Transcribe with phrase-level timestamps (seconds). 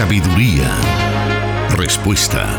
[0.00, 0.70] sabiduría.
[1.76, 2.56] Respuesta.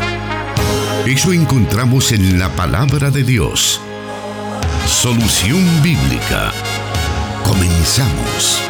[1.04, 3.80] Eso encontramos en la palabra de Dios.
[4.86, 6.52] Solución bíblica.
[7.42, 8.62] Comenzamos.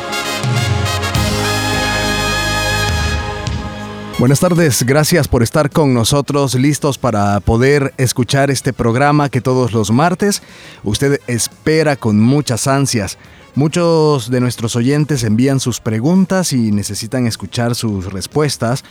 [4.18, 9.75] Buenas tardes, gracias por estar con nosotros, listos para poder escuchar este programa que todos
[9.75, 10.43] los martes
[10.82, 13.18] usted espera con muchas ansias.
[13.55, 18.82] Muchos de nuestros oyentes envían sus preguntas y necesitan escuchar sus respuestas.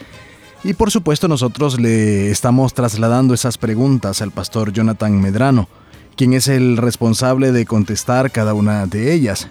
[0.64, 5.68] Y por supuesto nosotros le estamos trasladando esas preguntas al pastor Jonathan Medrano,
[6.16, 9.48] quien es el responsable de contestar cada una de ellas.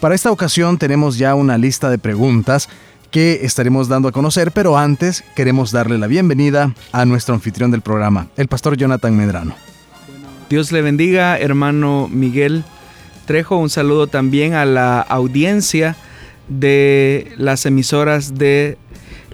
[0.00, 2.70] Para esta ocasión tenemos ya una lista de preguntas
[3.10, 7.82] que estaremos dando a conocer, pero antes queremos darle la bienvenida a nuestro anfitrión del
[7.82, 9.54] programa, el pastor Jonathan Medrano.
[10.48, 12.64] Dios le bendiga, hermano Miguel.
[13.24, 15.96] Trejo, un saludo también a la audiencia
[16.48, 18.76] de las emisoras de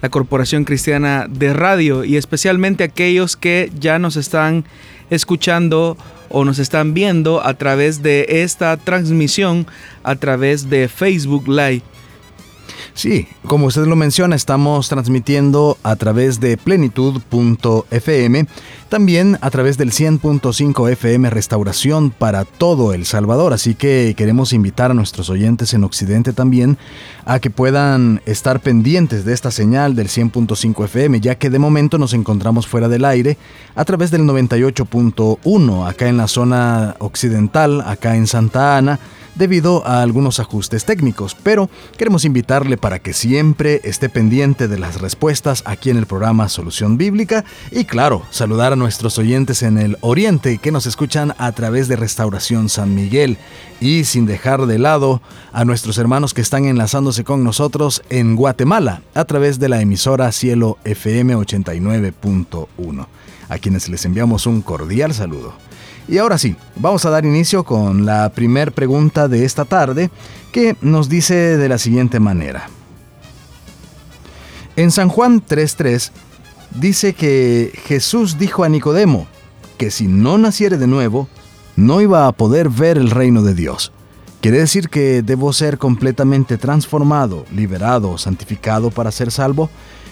[0.01, 4.65] la Corporación Cristiana de Radio y especialmente aquellos que ya nos están
[5.09, 5.97] escuchando
[6.29, 9.67] o nos están viendo a través de esta transmisión
[10.03, 11.83] a través de Facebook Live.
[12.93, 18.45] Sí, como usted lo menciona, estamos transmitiendo a través de plenitud.fm,
[18.89, 24.91] también a través del 100.5 FM Restauración para todo El Salvador, así que queremos invitar
[24.91, 26.77] a nuestros oyentes en Occidente también
[27.25, 31.97] a que puedan estar pendientes de esta señal del 100.5 FM, ya que de momento
[31.97, 33.37] nos encontramos fuera del aire
[33.75, 38.99] a través del 98.1 acá en la zona occidental, acá en Santa Ana,
[39.35, 45.01] debido a algunos ajustes técnicos, pero queremos invitarle para que siempre esté pendiente de las
[45.01, 49.97] respuestas aquí en el programa Solución Bíblica y claro, saludar a nuestros oyentes en el
[50.01, 53.37] Oriente que nos escuchan a través de Restauración San Miguel
[53.79, 55.21] y sin dejar de lado
[55.53, 60.31] a nuestros hermanos que están enlazándose con nosotros en Guatemala a través de la emisora
[60.31, 63.07] Cielo FM 89.1,
[63.49, 65.70] a quienes les enviamos un cordial saludo.
[66.07, 70.09] Y ahora sí, vamos a dar inicio con la primer pregunta de esta tarde
[70.51, 72.69] que nos dice de la siguiente manera.
[74.75, 76.11] En San Juan 3.3
[76.79, 79.27] dice que Jesús dijo a Nicodemo
[79.77, 81.27] que si no naciere de nuevo,
[81.75, 83.91] no iba a poder ver el reino de Dios.
[84.41, 89.69] ¿Quiere decir que debo ser completamente transformado, liberado, santificado para ser salvo?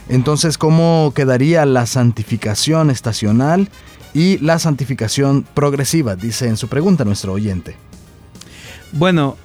[0.07, 3.69] Entonces, ¿cómo quedaría la santificación estacional
[4.13, 7.75] y la santificación progresiva, dice en su pregunta nuestro oyente.
[8.91, 9.37] Bueno,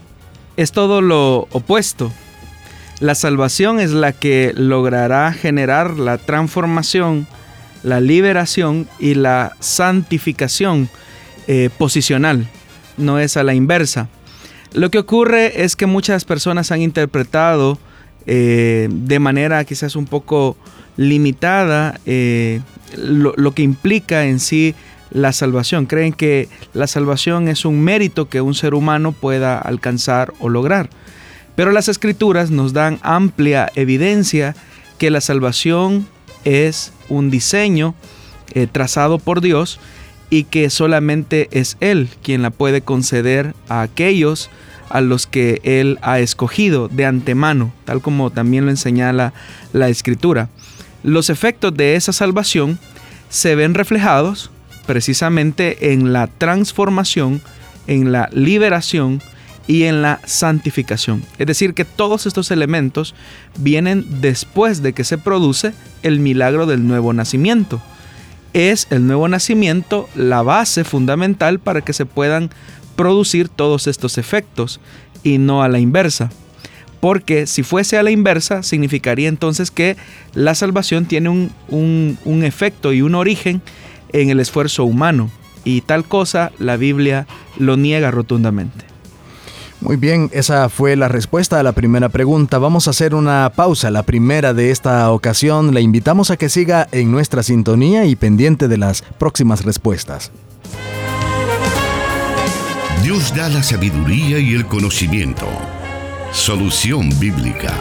[0.56, 2.12] es todo lo opuesto.
[3.00, 7.26] La salvación es la que logrará generar la transformación,
[7.82, 10.88] la liberación y la santificación
[11.46, 12.48] eh, posicional,
[12.96, 14.08] no es a la inversa.
[14.72, 17.78] Lo que ocurre es que muchas personas han interpretado
[18.26, 20.56] eh, de manera quizás un poco
[20.96, 22.60] limitada eh,
[22.96, 24.74] lo, que implica en sí
[25.10, 25.86] la salvación.
[25.86, 30.90] Creen que la salvación es un mérito que un ser humano pueda alcanzar o lograr.
[31.56, 34.56] Pero las escrituras nos dan amplia evidencia
[34.98, 36.06] que la salvación
[36.44, 37.94] es un diseño
[38.54, 39.78] eh, trazado por Dios
[40.30, 44.50] y que solamente es Él quien la puede conceder a aquellos
[44.94, 49.32] a los que Él ha escogido de antemano, tal como también lo señala
[49.72, 50.50] la escritura.
[51.02, 52.78] Los efectos de esa salvación
[53.28, 54.52] se ven reflejados
[54.86, 57.42] precisamente en la transformación,
[57.88, 59.20] en la liberación
[59.66, 61.24] y en la santificación.
[61.38, 63.16] Es decir, que todos estos elementos
[63.58, 67.82] vienen después de que se produce el milagro del nuevo nacimiento.
[68.52, 72.50] Es el nuevo nacimiento la base fundamental para que se puedan
[72.96, 74.80] producir todos estos efectos
[75.22, 76.30] y no a la inversa
[77.04, 79.98] porque si fuese a la inversa, significaría entonces que
[80.32, 83.60] la salvación tiene un, efecto y un origen
[84.14, 85.28] en el esfuerzo humano,
[85.64, 87.26] y tal cosa la Biblia
[87.58, 88.86] lo niega rotundamente.
[89.82, 92.56] Muy bien, esa fue la respuesta a la primera pregunta.
[92.56, 95.74] Vamos a hacer una pausa, la primera de esta ocasión.
[95.74, 100.32] Le invitamos a que siga en nuestra sintonía y pendiente de las próximas respuestas.
[103.02, 105.46] Dios da la sabiduría y el conocimiento
[106.32, 107.72] Solución Bíblica.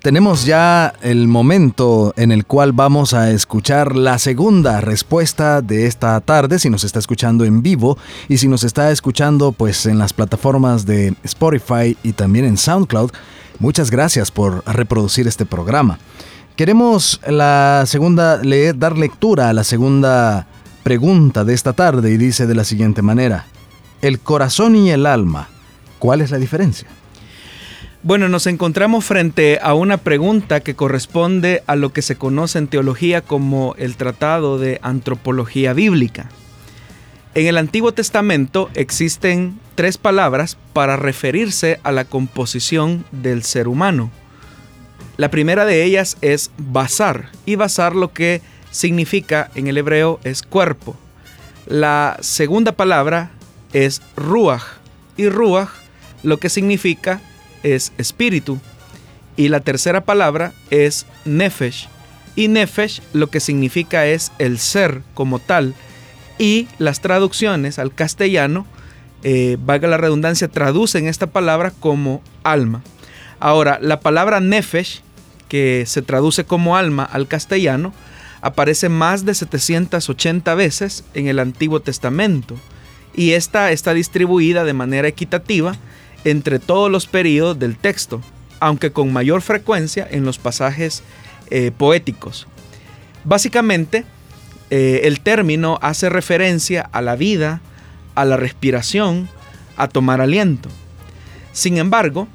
[0.00, 6.20] Tenemos ya el momento en el cual vamos a escuchar la segunda respuesta de esta
[6.20, 7.98] tarde, si nos está escuchando en vivo
[8.28, 13.10] y si nos está escuchando pues en las plataformas de Spotify y también en SoundCloud.
[13.58, 15.98] Muchas gracias por reproducir este programa.
[16.56, 18.40] Queremos la segunda,
[18.74, 20.46] dar lectura a la segunda
[20.84, 23.44] pregunta de esta tarde y dice de la siguiente manera.
[24.00, 25.48] el corazón y el alma,
[25.98, 26.88] ¿cuál es la diferencia?
[28.02, 32.68] Bueno, nos encontramos frente a una pregunta que corresponde a lo que se conoce en
[32.68, 36.30] teología como el Tratado de Antropología Bíblica.
[37.34, 44.10] En el Antiguo Testamento existen tres palabras para referirse a la composición del ser humano.
[45.16, 50.42] La primera de ellas es basar, y basar lo que significa en el hebreo es
[50.42, 50.96] cuerpo.
[51.66, 53.30] La segunda palabra
[53.72, 54.62] es ruach,
[55.16, 55.70] y ruach
[56.22, 57.20] lo que significa
[57.62, 58.58] es espíritu.
[59.36, 61.88] Y la tercera palabra es nefesh.
[62.34, 65.74] Y nefesh lo que significa es el ser como tal.
[66.38, 68.66] Y las traducciones al castellano,
[69.22, 72.82] eh, valga la redundancia, traducen esta palabra como alma.
[73.40, 75.02] Ahora, la palabra nefesh,
[75.48, 77.92] que se traduce como alma al castellano,
[78.40, 82.56] aparece más de 780 veces en el Antiguo Testamento.
[83.14, 85.76] Y esta está distribuida de manera equitativa
[86.24, 88.20] entre todos los periodos del texto,
[88.60, 91.02] aunque con mayor frecuencia en los pasajes
[91.50, 92.46] eh, poéticos.
[93.24, 94.04] Básicamente,
[94.70, 97.60] eh, el término hace referencia a la vida,
[98.14, 99.28] a la respiración,
[99.76, 100.68] a tomar aliento.
[101.52, 102.28] Sin embargo,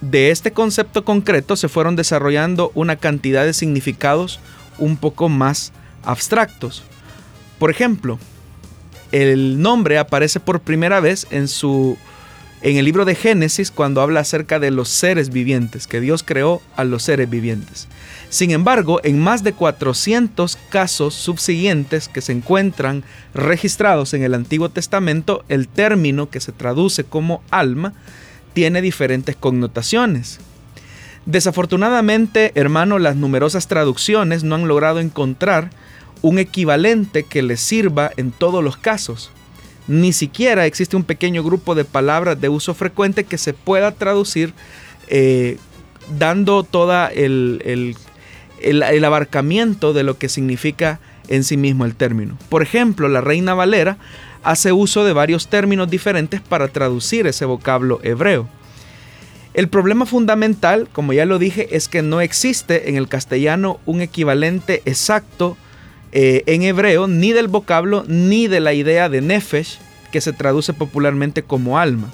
[0.00, 4.40] de este concepto concreto se fueron desarrollando una cantidad de significados
[4.78, 5.72] un poco más
[6.04, 6.84] abstractos.
[7.58, 8.18] Por ejemplo,
[9.12, 11.96] el nombre aparece por primera vez en su
[12.60, 16.60] en el libro de Génesis cuando habla acerca de los seres vivientes, que Dios creó
[16.74, 17.86] a los seres vivientes.
[18.30, 24.70] Sin embargo, en más de 400 casos subsiguientes que se encuentran registrados en el Antiguo
[24.70, 27.94] Testamento, el término que se traduce como alma
[28.58, 30.40] tiene diferentes connotaciones.
[31.26, 35.70] Desafortunadamente, hermano, las numerosas traducciones no han logrado encontrar
[36.22, 39.30] un equivalente que les sirva en todos los casos
[39.86, 44.52] ni siquiera existe un pequeño grupo de palabras de uso frecuente que se pueda traducir
[45.06, 45.56] eh,
[46.18, 47.94] dando todo el,
[48.60, 52.36] el, abarcamiento de lo que significa en sí mismo el término.
[52.48, 53.98] Por ejemplo, la Reina Valera
[54.42, 58.48] hace uso de varios términos diferentes para traducir ese vocablo hebreo.
[59.54, 64.00] El problema fundamental, como ya lo dije, es que no existe en el castellano un
[64.02, 65.56] equivalente exacto
[66.12, 69.78] eh, en hebreo ni del vocablo ni de la idea de nefesh,
[70.12, 72.08] que se traduce popularmente como alma.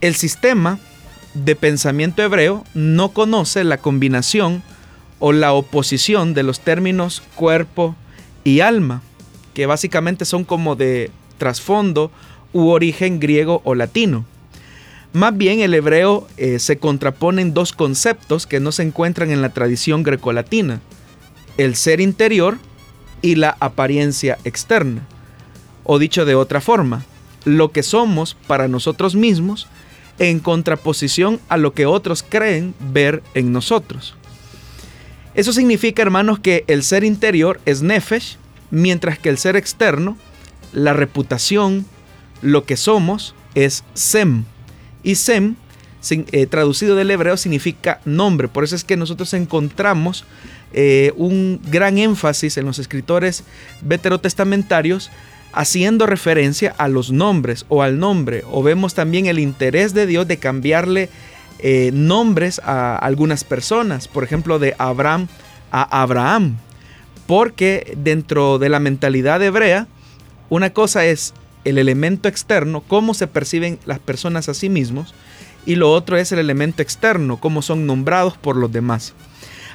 [0.00, 0.78] El sistema
[1.34, 4.62] de pensamiento hebreo no conoce la combinación
[5.18, 7.96] o la oposición de los términos cuerpo
[8.44, 9.02] y alma,
[9.56, 12.10] que básicamente son como de trasfondo
[12.52, 14.26] u origen griego o latino.
[15.14, 19.40] Más bien el hebreo eh, se contrapone en dos conceptos que no se encuentran en
[19.40, 20.82] la tradición grecolatina,
[21.56, 22.58] el ser interior
[23.22, 25.06] y la apariencia externa.
[25.84, 27.06] O dicho de otra forma,
[27.46, 29.68] lo que somos para nosotros mismos
[30.18, 34.16] en contraposición a lo que otros creen ver en nosotros.
[35.32, 38.36] Eso significa, hermanos, que el ser interior es nefesh,
[38.70, 40.16] mientras que el ser externo,
[40.72, 41.86] la reputación,
[42.42, 44.44] lo que somos, es sem.
[45.02, 45.56] Y sem,
[46.10, 48.48] eh, traducido del hebreo, significa nombre.
[48.48, 50.24] Por eso es que nosotros encontramos
[50.72, 53.44] eh, un gran énfasis en los escritores
[53.82, 55.10] veterotestamentarios
[55.52, 58.44] haciendo referencia a los nombres o al nombre.
[58.50, 61.08] O vemos también el interés de Dios de cambiarle
[61.58, 64.06] eh, nombres a algunas personas.
[64.06, 65.28] Por ejemplo, de Abraham
[65.70, 66.58] a Abraham.
[67.26, 69.88] Porque dentro de la mentalidad hebrea,
[70.48, 75.14] una cosa es el elemento externo, cómo se perciben las personas a sí mismos,
[75.66, 79.14] y lo otro es el elemento externo, cómo son nombrados por los demás.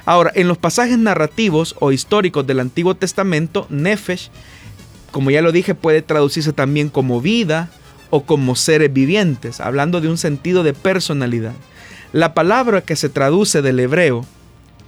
[0.06, 4.30] Ahora, en los pasajes narrativos o históricos del Antiguo Testamento, Nefesh,
[5.10, 7.70] como ya lo dije, puede traducirse también como vida
[8.10, 11.52] o como seres vivientes, hablando de un sentido de personalidad.
[12.12, 14.26] La palabra que se traduce del hebreo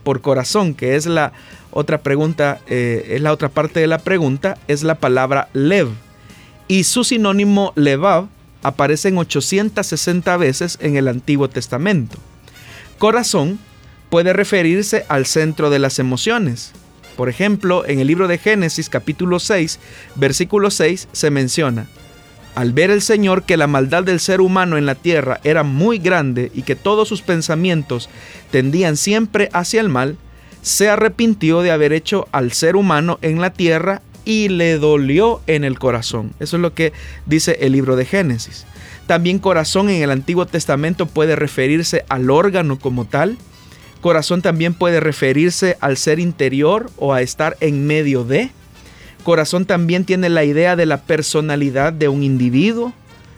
[0.05, 1.33] por corazón, que es la
[1.71, 5.89] otra pregunta, eh, es la otra parte de la pregunta, es la palabra lev.
[6.69, 8.29] Y su sinónimo levav
[8.63, 12.19] aparece en 860 veces en el Antiguo Testamento.
[12.99, 13.59] Corazón
[14.09, 16.73] puede referirse al centro de las emociones.
[17.17, 19.79] Por ejemplo, en el libro de Génesis capítulo 6,
[20.17, 21.87] versículo 6 se menciona,
[22.55, 25.99] al ver el Señor que la maldad del ser humano en la tierra era muy
[25.99, 28.09] grande y que todos sus pensamientos
[28.51, 30.17] tendían siempre hacia el mal,
[30.63, 35.65] se arrepintió de haber hecho al ser humano en la tierra y le dolió en
[35.65, 36.33] el corazón.
[36.41, 36.93] Eso es lo que
[37.27, 38.67] dice el libro de Génesis.
[39.07, 43.37] También corazón en el Antiguo Testamento puede referirse al órgano como tal,
[44.05, 48.51] Corazón también puede referirse al ser interior o a estar en medio de.
[49.25, 52.93] Corazón también tiene la idea de la personalidad de un individuo.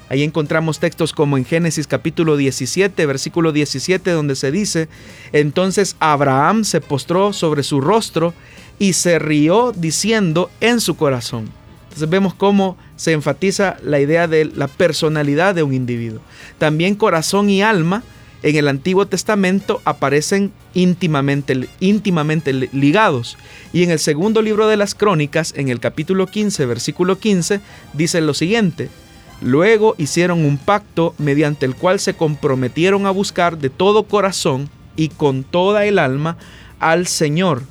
[0.09, 4.89] Ahí encontramos textos como en Génesis capítulo 17, versículo 17, donde se dice,
[5.33, 8.35] entonces Abraham se postró sobre su rostro
[8.79, 11.49] y se rió diciendo en su corazón.
[11.85, 16.21] Entonces vemos cómo se enfatiza la idea de la personalidad de un individuo.
[16.59, 18.03] También corazón y alma
[18.47, 23.37] en el Antiguo Testamento aparecen íntimamente, íntimamente ligados.
[23.73, 27.61] Y en el segundo libro de las Crónicas, en el capítulo 15, versículo 15,
[27.93, 28.89] dice lo siguiente.
[29.41, 35.09] Luego hicieron un pacto mediante el cual se comprometieron a buscar de todo corazón y
[35.09, 36.37] con toda el alma
[36.79, 37.63] al Señor,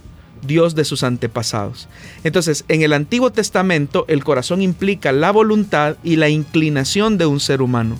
[0.46, 1.88] Dios de sus antepasados.
[2.25, 7.39] Entonces, en el Antiguo Testamento el corazón implica la voluntad y la inclinación de un
[7.39, 7.98] ser humano.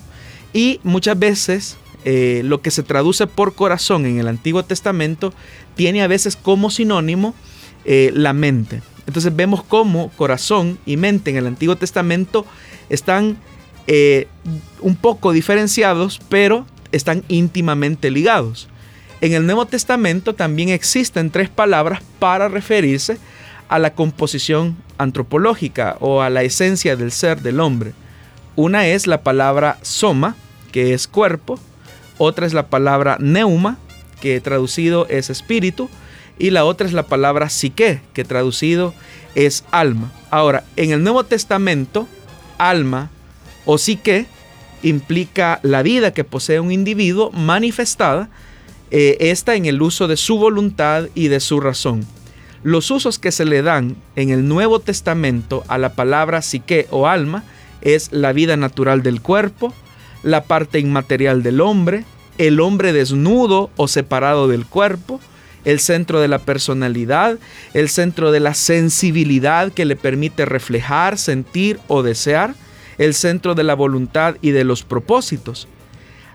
[0.52, 5.34] Y muchas veces eh, lo que se traduce por corazón en el Antiguo Testamento
[5.74, 7.34] tiene a veces como sinónimo
[7.84, 8.80] eh, la mente.
[9.08, 12.46] Entonces vemos cómo corazón y mente en el Antiguo Testamento
[12.90, 13.36] están
[13.88, 14.28] eh,
[14.78, 18.68] un poco diferenciados, pero están íntimamente ligados.
[19.20, 23.18] En el Nuevo Testamento también existen tres palabras para referirse
[23.68, 27.94] a la composición antropológica o a la esencia del ser del hombre.
[28.54, 30.36] Una es la palabra soma,
[30.70, 31.58] que es cuerpo,
[32.18, 33.78] otra es la palabra neuma,
[34.20, 35.88] que traducido es espíritu,
[36.38, 38.94] y la otra es la palabra psique, que traducido
[39.34, 40.12] es alma.
[40.30, 42.08] Ahora, en el Nuevo Testamento,
[42.58, 43.10] alma
[43.64, 44.26] o psique
[44.82, 48.28] implica la vida que posee un individuo manifestada
[48.90, 52.06] eh, esta en el uso de su voluntad y de su razón.
[52.62, 57.06] Los usos que se le dan en el Nuevo Testamento a la palabra psique o
[57.06, 57.44] alma
[57.80, 59.72] es la vida natural del cuerpo,
[60.22, 62.04] la parte inmaterial del hombre,
[62.38, 65.20] el hombre desnudo o separado del cuerpo,
[65.64, 67.38] el centro de la personalidad,
[67.74, 72.54] el centro de la sensibilidad que le permite reflejar, sentir o desear,
[72.98, 75.68] el centro de la voluntad y de los propósitos.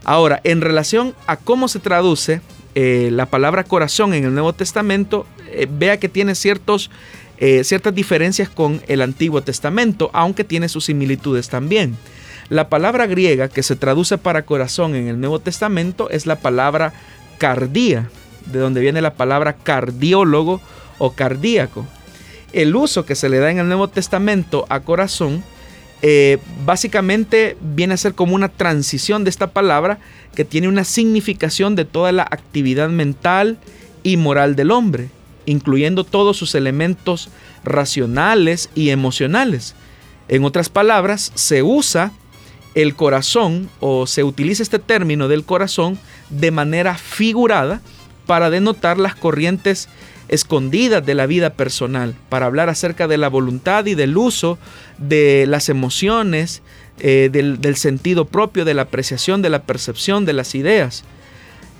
[0.03, 2.41] Ahora, en relación a cómo se traduce
[2.75, 8.49] eh, la palabra corazón en el Nuevo Testamento, eh, vea que tiene eh, ciertas diferencias
[8.49, 11.97] con el Antiguo Testamento, aunque tiene sus similitudes también.
[12.51, 16.91] La palabra griega que se traduce para corazón en el Nuevo Testamento es la palabra
[17.37, 18.09] cardía,
[18.45, 20.59] de donde viene la palabra cardiólogo
[20.97, 21.87] o cardíaco.
[22.51, 25.45] El uso que se le da en el Nuevo Testamento a corazón
[26.01, 29.99] eh, básicamente viene a ser como una transición de esta palabra
[30.35, 33.59] que tiene una significación de toda la actividad mental
[34.03, 35.07] y moral del hombre,
[35.45, 37.29] incluyendo todos sus elementos
[37.63, 39.73] racionales y emocionales.
[40.27, 42.11] En otras palabras, se usa
[42.75, 45.97] el corazón o se utiliza este término del corazón
[46.29, 47.81] de manera figurada
[48.25, 49.89] para denotar las corrientes
[50.29, 54.57] escondidas de la vida personal, para hablar acerca de la voluntad y del uso
[54.97, 56.61] de las emociones,
[56.99, 61.03] eh, del, del, sentido propio, de la apreciación, de la percepción, de las ideas.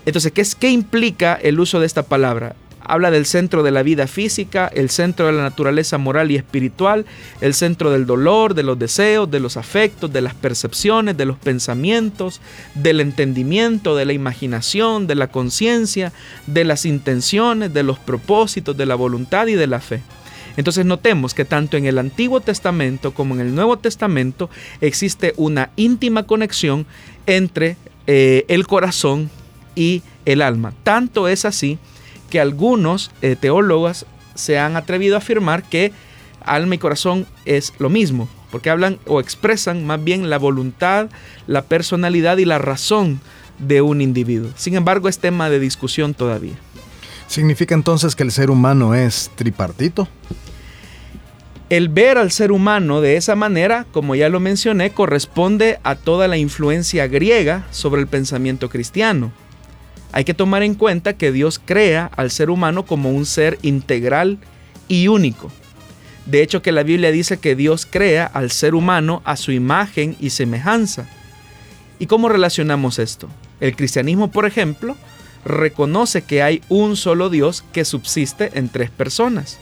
[0.06, 2.56] Entonces, ¿qué, es, ¿qué implica el uso de esta palabra?
[2.92, 7.06] Habla del centro de la vida física, el centro de la naturaleza moral y espiritual,
[7.40, 11.38] el centro del dolor, de los deseos, de los afectos, de las percepciones, de los
[11.38, 12.42] pensamientos,
[12.76, 16.12] del entendimiento, de la imaginación, de la conciencia,
[16.48, 20.02] de las intenciones, de los propósitos, de la voluntad y de la fe.
[20.58, 24.50] Entonces notemos que tanto en el Antiguo Testamento como en el Nuevo Testamento
[24.82, 26.86] existe una íntima conexión
[27.26, 29.30] entre eh, el corazón
[29.76, 30.74] y el alma.
[30.84, 31.80] Tanto es así
[32.32, 35.92] que algunos eh, teólogos se han atrevido a afirmar que
[36.44, 41.10] alma y corazón es lo mismo, porque hablan o expresan más bien la voluntad,
[41.46, 43.20] la personalidad y la razón
[43.60, 44.50] de un individuo.
[44.56, 46.56] Sin embargo, es tema de discusión todavía.
[47.28, 50.08] ¿Significa entonces que el ser humano es tripartito?
[51.70, 56.28] El ver al ser humano de esa manera, como ya lo mencioné, corresponde a toda
[56.28, 59.32] la influencia griega sobre el pensamiento cristiano.
[60.12, 64.40] Hay que tomar en cuenta que Dios crea al ser humano como un ser integral
[64.88, 65.52] y único.
[66.26, 70.16] De hecho que la Biblia dice que Dios crea al ser humano a su imagen
[70.20, 71.08] y semejanza.
[71.98, 73.30] ¿Y cómo relacionamos esto?
[73.60, 74.98] El cristianismo, por ejemplo,
[75.46, 79.60] reconoce que hay un solo Dios que subsiste en tres personas.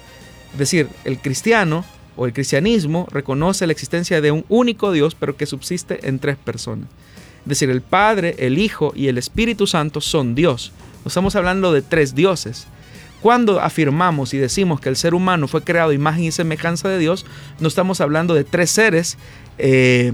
[0.53, 5.38] Es decir, el cristiano o el cristianismo reconoce la existencia de un único Dios, pero
[5.38, 6.89] que subsiste en tres personas.
[7.41, 10.72] Es decir, el Padre, el Hijo y el Espíritu Santo son Dios.
[11.03, 12.67] No estamos hablando de tres dioses.
[13.22, 17.25] Cuando afirmamos y decimos que el ser humano fue creado imagen y semejanza de Dios,
[17.60, 19.17] no estamos hablando de tres seres,
[19.58, 20.13] eh,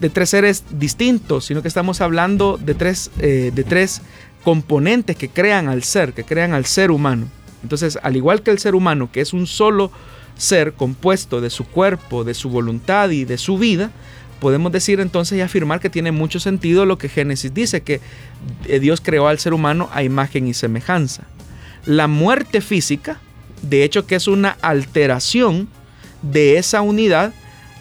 [0.00, 4.02] de tres seres distintos, sino que estamos hablando de tres, eh, de tres
[4.44, 7.28] componentes que crean al ser, que crean al ser humano.
[7.62, 9.90] Entonces, al igual que el ser humano, que es un solo
[10.36, 13.90] ser compuesto de su cuerpo, de su voluntad y de su vida,
[14.40, 18.00] podemos decir entonces y afirmar que tiene mucho sentido lo que Génesis dice, que
[18.66, 21.24] eh, Dios creó al ser humano a imagen y semejanza.
[21.84, 23.20] La muerte física,
[23.62, 25.68] de hecho que es una alteración
[26.22, 27.32] de esa unidad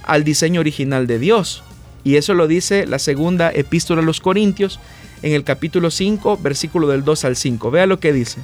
[0.04, 1.64] al diseño original de Dios.
[2.04, 4.80] Y eso lo dice la segunda epístola a los Corintios
[5.22, 7.72] en el capítulo 5, versículo del 2 al 5.
[7.72, 8.40] Vea lo que dice.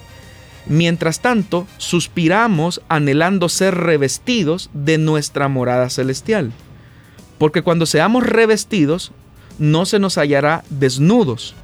[0.65, 6.51] Mientras tanto, suspiramos anhelando ser revestidos de nuestra morada celestial.
[7.43, 9.11] Porque cuando seamos revestidos,
[9.59, 11.55] no se nos hallará desnudos.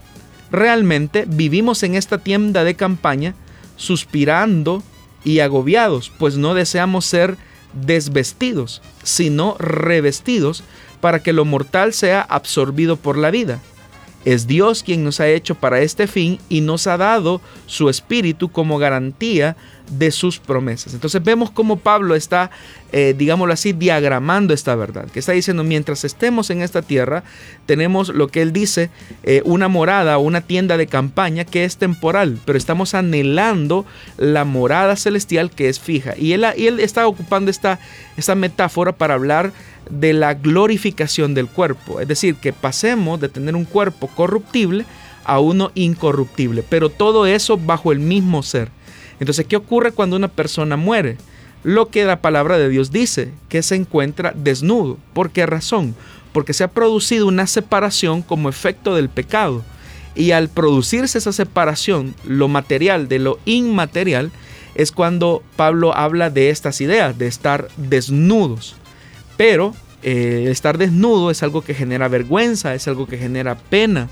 [0.51, 3.33] Realmente vivimos en esta tienda de campaña
[3.77, 4.83] suspirando
[5.23, 7.37] y agobiados, pues no deseamos ser
[7.71, 10.65] desvestidos, sino revestidos
[10.99, 13.61] para que lo mortal sea absorbido por la vida.
[14.25, 18.49] Es Dios quien nos ha hecho para este fin y nos ha dado su espíritu
[18.49, 19.55] como garantía
[19.89, 20.93] de sus promesas.
[20.93, 22.51] Entonces vemos cómo Pablo está,
[22.91, 27.23] eh, digámoslo así, diagramando esta verdad, que está diciendo, mientras estemos en esta tierra,
[27.65, 28.89] tenemos lo que él dice,
[29.23, 33.85] eh, una morada o una tienda de campaña que es temporal, pero estamos anhelando
[34.17, 36.13] la morada celestial que es fija.
[36.17, 37.79] Y él, y él está ocupando esta,
[38.17, 39.51] esta metáfora para hablar
[39.89, 44.85] de la glorificación del cuerpo, es decir, que pasemos de tener un cuerpo corruptible
[45.23, 48.69] a uno incorruptible, pero todo eso bajo el mismo ser.
[49.19, 51.17] Entonces, ¿qué ocurre cuando una persona muere?
[51.63, 54.97] Lo que la palabra de Dios dice, que se encuentra desnudo.
[55.13, 55.95] ¿Por qué razón?
[56.31, 59.63] Porque se ha producido una separación como efecto del pecado.
[60.15, 64.31] Y al producirse esa separación, lo material de lo inmaterial,
[64.75, 68.75] es cuando Pablo habla de estas ideas, de estar desnudos.
[69.35, 74.07] Pero eh, estar desnudo es algo que genera vergüenza, es algo que genera pena,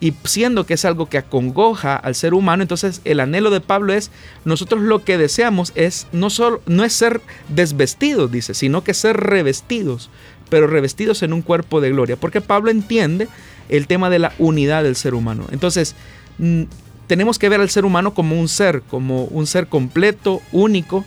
[0.00, 3.92] y siendo que es algo que acongoja al ser humano, entonces el anhelo de Pablo
[3.92, 4.10] es,
[4.44, 9.16] nosotros lo que deseamos es no, solo, no es ser desvestidos, dice, sino que ser
[9.16, 10.10] revestidos,
[10.50, 13.28] pero revestidos en un cuerpo de gloria, porque Pablo entiende
[13.68, 15.46] el tema de la unidad del ser humano.
[15.50, 15.94] Entonces,
[16.38, 16.62] mm,
[17.08, 21.04] tenemos que ver al ser humano como un ser, como un ser completo, único,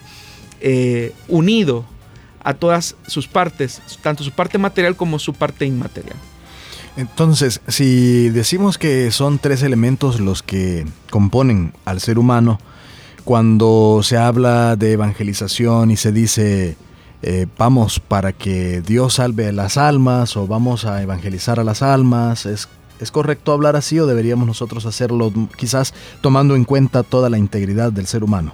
[0.60, 1.86] eh, unido
[2.44, 6.18] a todas sus partes, tanto su parte material como su parte inmaterial.
[6.98, 12.60] Entonces, si decimos que son tres elementos los que componen al ser humano,
[13.24, 16.76] cuando se habla de evangelización y se dice
[17.24, 22.48] eh, vamos para que Dios salve las almas o vamos a evangelizar a las almas,
[22.48, 22.68] ¿es,
[23.00, 27.92] ¿es correcto hablar así o deberíamos nosotros hacerlo quizás tomando en cuenta toda la integridad
[27.92, 28.54] del ser humano?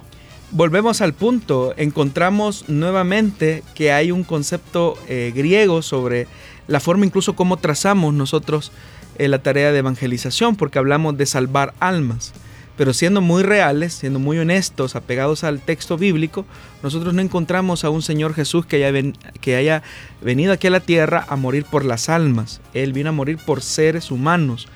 [0.50, 6.26] Volvemos al punto, encontramos nuevamente que hay un concepto eh, griego sobre
[6.68, 8.70] la forma incluso como trazamos nosotros
[9.16, 12.32] eh, la tarea de evangelización, porque hablamos de salvar almas.
[12.76, 16.46] Pero siendo muy reales, siendo muy honestos, apegados al texto bíblico,
[16.84, 19.82] nosotros no encontramos a un Señor Jesús que haya, que haya
[20.22, 22.60] venido aquí a la tierra a morir por las almas.
[22.74, 24.68] Él vino a morir por seres humanos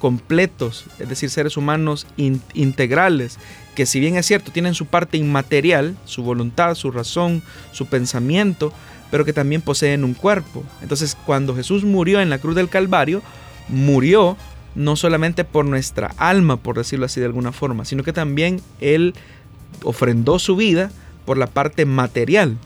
[0.00, 3.38] completos, es decir, seres humanos integrales,
[3.76, 8.72] que si bien es cierto, tienen su parte inmaterial, su voluntad, su razón, su pensamiento,
[9.14, 10.64] pero que también poseen un cuerpo.
[10.82, 13.22] Entonces, cuando Jesús murió en la cruz del Calvario,
[13.68, 14.36] murió
[14.74, 19.14] no solamente por nuestra alma, por decirlo así de alguna forma, sino que también Él
[19.84, 20.90] ofrendó su vida
[21.26, 22.56] por la parte material.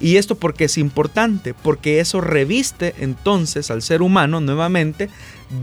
[0.00, 5.10] Y esto porque es importante, porque eso reviste entonces al ser humano nuevamente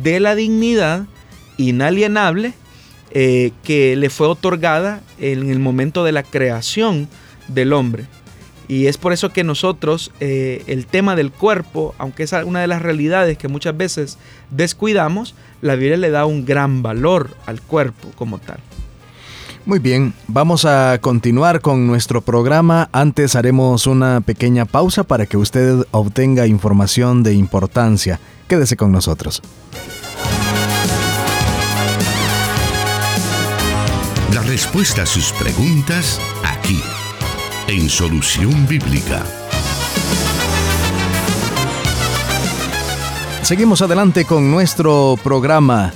[0.02, 1.08] de la dignidad
[1.58, 2.54] inalienable
[3.12, 7.10] eh, que le fue otorgada en el momento de la creación
[7.50, 8.06] del hombre.
[8.68, 12.68] Y es por eso que nosotros eh, el tema del cuerpo, aunque es una de
[12.68, 14.18] las realidades que muchas veces
[14.50, 18.60] descuidamos, la Biblia le da un gran valor al cuerpo como tal.
[19.66, 22.90] Muy bien, vamos a continuar con nuestro programa.
[22.92, 28.20] Antes haremos una pequeña pausa para que usted obtenga información de importancia.
[28.48, 29.42] Quédese con nosotros.
[34.34, 36.82] La respuesta a sus preguntas aquí
[37.72, 39.24] en Solución Bíblica.
[43.44, 45.94] Seguimos adelante con nuestro programa.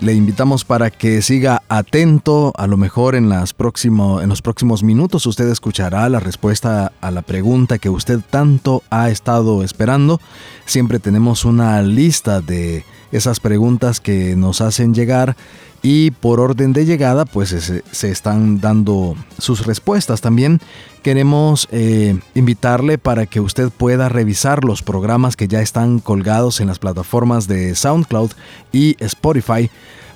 [0.00, 2.52] Le invitamos para que siga atento.
[2.58, 7.22] A lo mejor en, las en los próximos minutos usted escuchará la respuesta a la
[7.22, 10.20] pregunta que usted tanto ha estado esperando.
[10.66, 15.36] Siempre tenemos una lista de esas preguntas que nos hacen llegar
[15.84, 20.22] y por orden de llegada pues se, están dando sus respuestas.
[20.22, 20.60] También
[21.02, 26.68] queremos eh, invitarle para que usted pueda revisar los programas que ya están colgados en
[26.68, 28.30] las plataformas de SoundCloud
[28.72, 29.70] y Spotify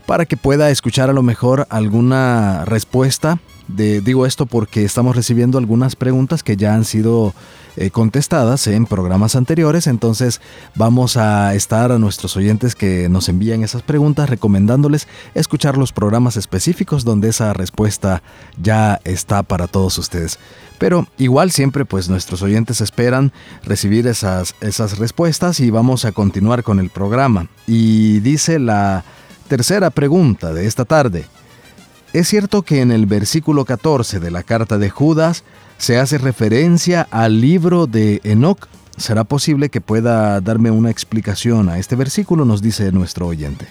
[0.08, 3.40] para que pueda escuchar a lo mejor alguna respuesta.
[3.68, 7.34] Digo esto porque estamos recibiendo algunas preguntas que ya han sido
[7.76, 10.40] eh, contestadas en programas anteriores, entonces
[10.74, 16.38] vamos a estar a nuestros oyentes que nos envían esas preguntas recomendándoles escuchar los programas
[16.38, 18.22] específicos donde esa respuesta
[18.56, 20.38] ya está para todos ustedes.
[20.78, 23.30] Pero igual siempre pues nuestros oyentes esperan
[23.62, 27.48] recibir esas, esas respuestas y vamos a continuar con el programa.
[27.66, 29.04] Y dice la
[29.48, 31.24] Tercera pregunta de esta tarde.
[32.12, 35.42] ¿Es cierto que en el versículo 14 de la carta de Judas
[35.78, 38.68] se hace referencia al libro de Enoch?
[38.98, 42.44] ¿Será posible que pueda darme una explicación a este versículo?
[42.44, 43.66] Nos dice nuestro oyente.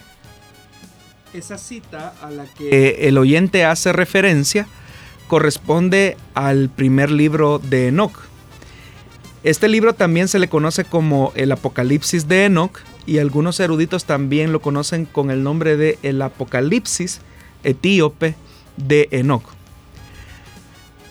[1.34, 4.66] Esa cita a la que el oyente hace referencia
[5.28, 8.18] corresponde al primer libro de Enoch.
[9.44, 14.52] Este libro también se le conoce como el Apocalipsis de Enoch y algunos eruditos también
[14.52, 17.22] lo conocen con el nombre de el Apocalipsis
[17.64, 18.36] etíope
[18.76, 19.44] de Enoch.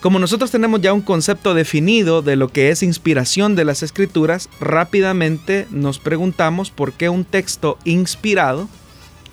[0.00, 4.48] Como nosotros tenemos ya un concepto definido de lo que es inspiración de las escrituras,
[4.60, 8.68] rápidamente nos preguntamos por qué un texto inspirado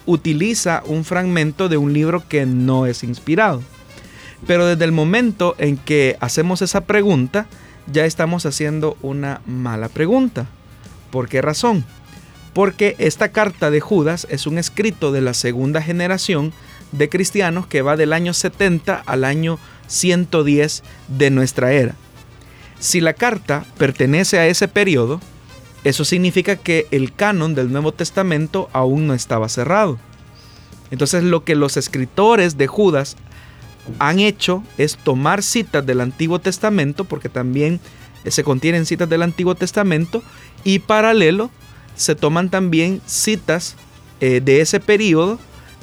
[0.06, 3.62] utiliza un fragmento de un libro que no es inspirado.
[4.48, 7.46] Pero desde el momento en que hacemos esa pregunta,
[7.92, 10.48] ya estamos haciendo una mala pregunta.
[11.12, 11.86] ¿Por qué razón?
[12.54, 16.54] Porque esta carta de Judas es un escrito de la segunda generación
[16.92, 21.96] de cristianos que va del año 70 al año 110 de nuestra era.
[22.80, 25.20] Si la carta pertenece a ese periodo,
[25.84, 29.98] eso significa que el canon del Nuevo Testamento aún no estaba cerrado.
[30.92, 33.16] Entonces lo que los escritores de Judas
[34.00, 37.80] han hecho es tomar citas del Antiguo Testamento, porque también
[38.26, 40.24] se contienen citas del Antiguo Testamento,
[40.64, 41.50] y paralelo
[41.96, 43.76] se toman también citas
[44.20, 45.40] eh, de ese periodo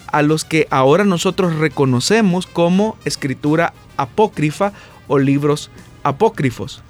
[0.07, 4.73] a los que ahora nosotros reconocemos como escritura apócrifa
[5.09, 5.71] o libros
[6.03, 6.83] apócrifos.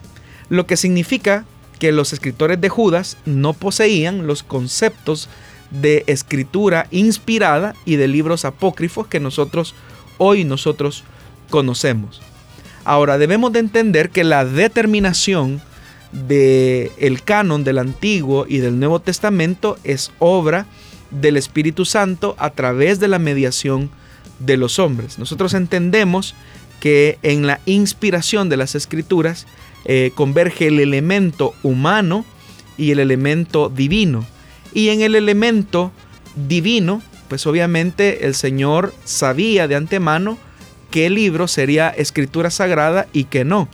[0.49, 1.45] Lo que significa
[1.79, 5.29] que los escritores de Judas no poseían los conceptos
[5.71, 9.75] de escritura inspirada y de libros apócrifos que nosotros
[10.19, 11.05] hoy nosotros
[11.49, 12.21] conocemos.
[12.85, 15.63] Ahora debemos de entender que la determinación
[16.13, 20.67] del el canon del Antiguo y del Nuevo Testamento es obra
[21.11, 23.91] del Espíritu Santo a través de la mediación
[24.39, 25.19] de los hombres.
[25.19, 26.35] Nosotros entendemos
[26.81, 29.47] que en la inspiración de las escrituras
[29.85, 32.25] eh, converge el elemento humano
[32.77, 34.27] y el elemento divino.
[34.73, 35.93] Y en el elemento
[36.49, 40.39] divino, pues obviamente el Señor sabía de antemano
[40.91, 43.69] qué libro sería escritura sagrada y qué no.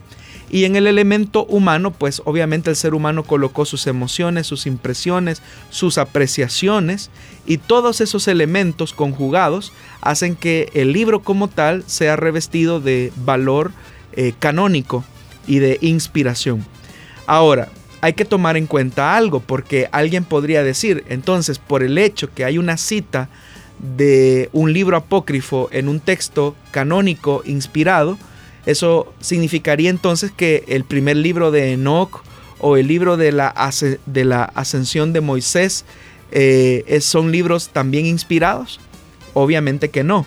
[0.48, 5.42] Y en el elemento humano, pues obviamente el ser humano colocó sus emociones, sus impresiones,
[5.70, 7.10] sus apreciaciones
[7.46, 13.72] y todos esos elementos conjugados hacen que el libro como tal sea revestido de valor
[14.12, 15.04] eh, canónico
[15.48, 16.64] y de inspiración.
[17.26, 17.68] Ahora,
[18.00, 22.44] hay que tomar en cuenta algo porque alguien podría decir, entonces por el hecho que
[22.44, 23.28] hay una cita
[23.96, 28.18] de un libro apócrifo en un texto canónico inspirado,
[28.66, 32.22] eso significaría entonces que el primer libro de Enoch
[32.58, 33.54] o el libro de la,
[34.06, 35.84] de la ascensión de Moisés
[36.32, 38.80] eh, son libros también inspirados.
[39.34, 40.26] Obviamente que no.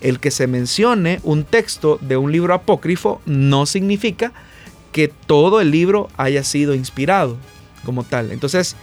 [0.00, 4.32] El que se mencione un texto de un libro apócrifo no significa
[4.90, 7.36] que todo el libro haya sido inspirado
[7.84, 8.32] como tal.
[8.32, 8.76] Entonces,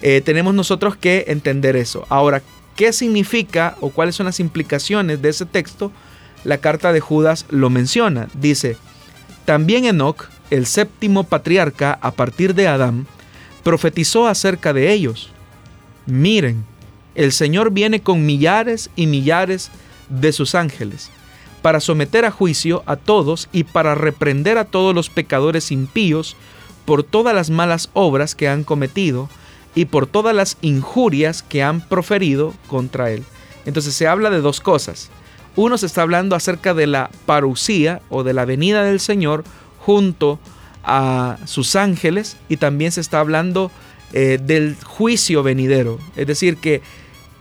[0.00, 2.06] eh, tenemos nosotros que entender eso.
[2.08, 2.42] Ahora,
[2.74, 5.92] ¿qué significa o cuáles son las implicaciones de ese texto?
[6.44, 8.28] La carta de Judas lo menciona.
[8.34, 8.76] Dice,
[9.44, 13.06] también Enoch, el séptimo patriarca a partir de Adán,
[13.62, 15.30] profetizó acerca de ellos.
[16.06, 16.64] Miren,
[17.14, 19.70] el Señor viene con millares y millares
[20.08, 21.10] de sus ángeles,
[21.62, 26.36] para someter a juicio a todos y para reprender a todos los pecadores impíos
[26.84, 29.28] por todas las malas obras que han cometido
[29.74, 33.24] y por todas las injurias que han proferido contra él.
[33.64, 35.10] Entonces se habla de dos cosas.
[35.56, 39.44] Uno se está hablando acerca de la parucía o de la venida del Señor
[39.78, 40.38] junto
[40.84, 43.70] a sus ángeles y también se está hablando
[44.12, 45.98] eh, del juicio venidero.
[46.16, 46.82] Es decir, que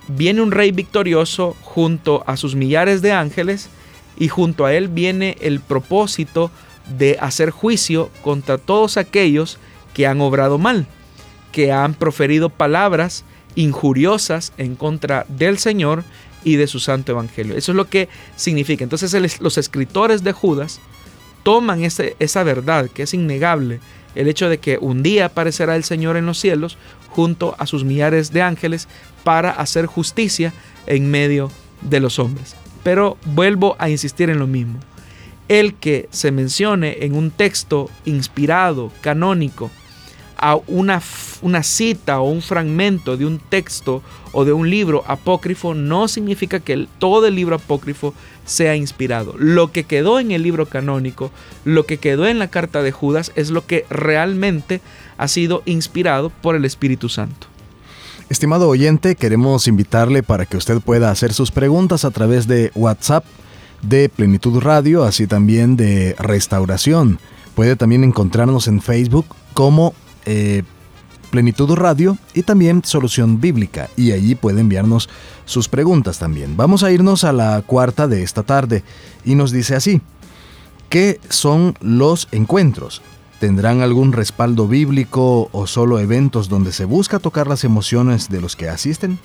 [0.07, 3.69] viene un rey victorioso junto a sus millares de ángeles
[4.17, 6.51] y junto a él viene el propósito
[6.97, 9.57] de hacer juicio contra todos aquellos
[9.93, 10.85] que han obrado mal,
[11.51, 13.23] que han proferido palabras
[13.55, 16.03] injuriosas en contra del Señor
[16.43, 17.55] y de su santo evangelio.
[17.55, 18.83] Eso es lo que significa.
[18.83, 20.79] Entonces los escritores de Judas
[21.43, 23.79] toman esa verdad que es innegable,
[24.15, 26.77] el hecho de que un día aparecerá el Señor en los cielos
[27.09, 28.87] junto a sus millares de ángeles
[29.23, 30.53] para hacer justicia
[30.87, 31.51] en medio
[31.81, 32.55] de los hombres.
[32.83, 34.79] Pero vuelvo a insistir en lo mismo.
[35.47, 39.69] El que se mencione en un texto inspirado, canónico,
[40.41, 41.01] a una,
[41.41, 44.01] una cita o un fragmento de un texto
[44.33, 48.13] o de un libro apócrifo no significa que todo el libro apócrifo
[48.45, 49.35] sea inspirado.
[49.37, 51.31] Lo que quedó en el libro canónico,
[51.63, 54.81] lo que quedó en la carta de Judas es lo que realmente
[55.17, 57.47] ha sido inspirado por el Espíritu Santo.
[58.29, 63.25] Estimado oyente, queremos invitarle para que usted pueda hacer sus preguntas a través de WhatsApp
[63.81, 67.19] de Plenitud Radio, así también de Restauración.
[67.55, 69.93] Puede también encontrarnos en Facebook como
[70.25, 70.63] eh,
[71.31, 75.09] Plenitud Radio y también Solución Bíblica y allí puede enviarnos
[75.45, 76.57] sus preguntas también.
[76.57, 78.83] Vamos a irnos a la cuarta de esta tarde
[79.23, 80.01] y nos dice así,
[80.89, 83.01] ¿qué son los encuentros?
[83.39, 88.55] ¿Tendrán algún respaldo bíblico o solo eventos donde se busca tocar las emociones de los
[88.55, 89.17] que asisten?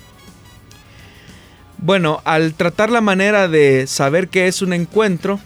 [1.77, 5.39] Bueno, al tratar la manera de saber qué es un encuentro,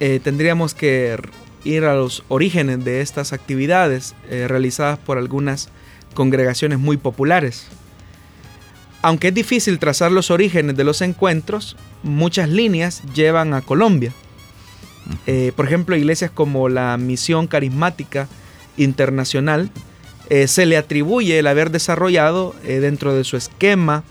[0.00, 1.18] eh, tendríamos que
[1.64, 5.70] ir a los orígenes de estas actividades eh, realizadas por algunas
[6.14, 7.66] congregaciones muy populares.
[9.02, 14.12] Aunque es difícil trazar los orígenes de los encuentros, muchas líneas llevan a Colombia.
[15.26, 18.28] Eh, por ejemplo, iglesias como la Misión Carismática
[18.76, 19.70] Internacional
[20.30, 24.04] eh, se le atribuye el haber desarrollado dentro de su esquema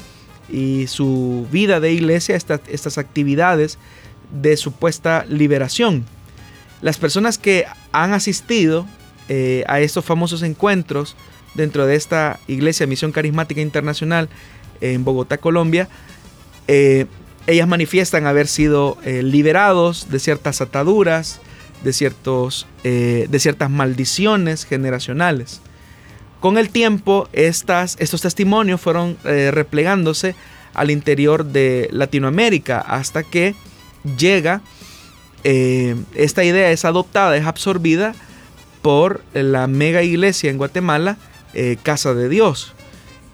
[0.48, 3.80] y su vida de iglesia estas actividades
[4.32, 6.06] de supuesta liberación
[6.84, 8.86] las personas que han asistido
[9.30, 11.15] eh, a estos famosos encuentros
[11.54, 14.28] dentro de esta Iglesia Misión Carismática Internacional
[14.82, 15.88] en Bogotá, Colombia,
[16.67, 17.06] eh,
[17.48, 21.39] ellas manifiestan haber sido eh, liberados de ciertas ataduras,
[21.86, 25.62] de, ciertos, de ciertas maldiciones generacionales.
[26.41, 30.36] Con el tiempo, estas, estos testimonios fueron replegándose
[30.74, 33.56] al interior de Latinoamérica hasta que
[34.17, 34.62] llega
[35.44, 38.16] eh, esta idea es adoptada, es absorbida
[38.82, 41.18] por la mega iglesia en Guatemala,
[41.54, 42.74] eh, Casa de Dios.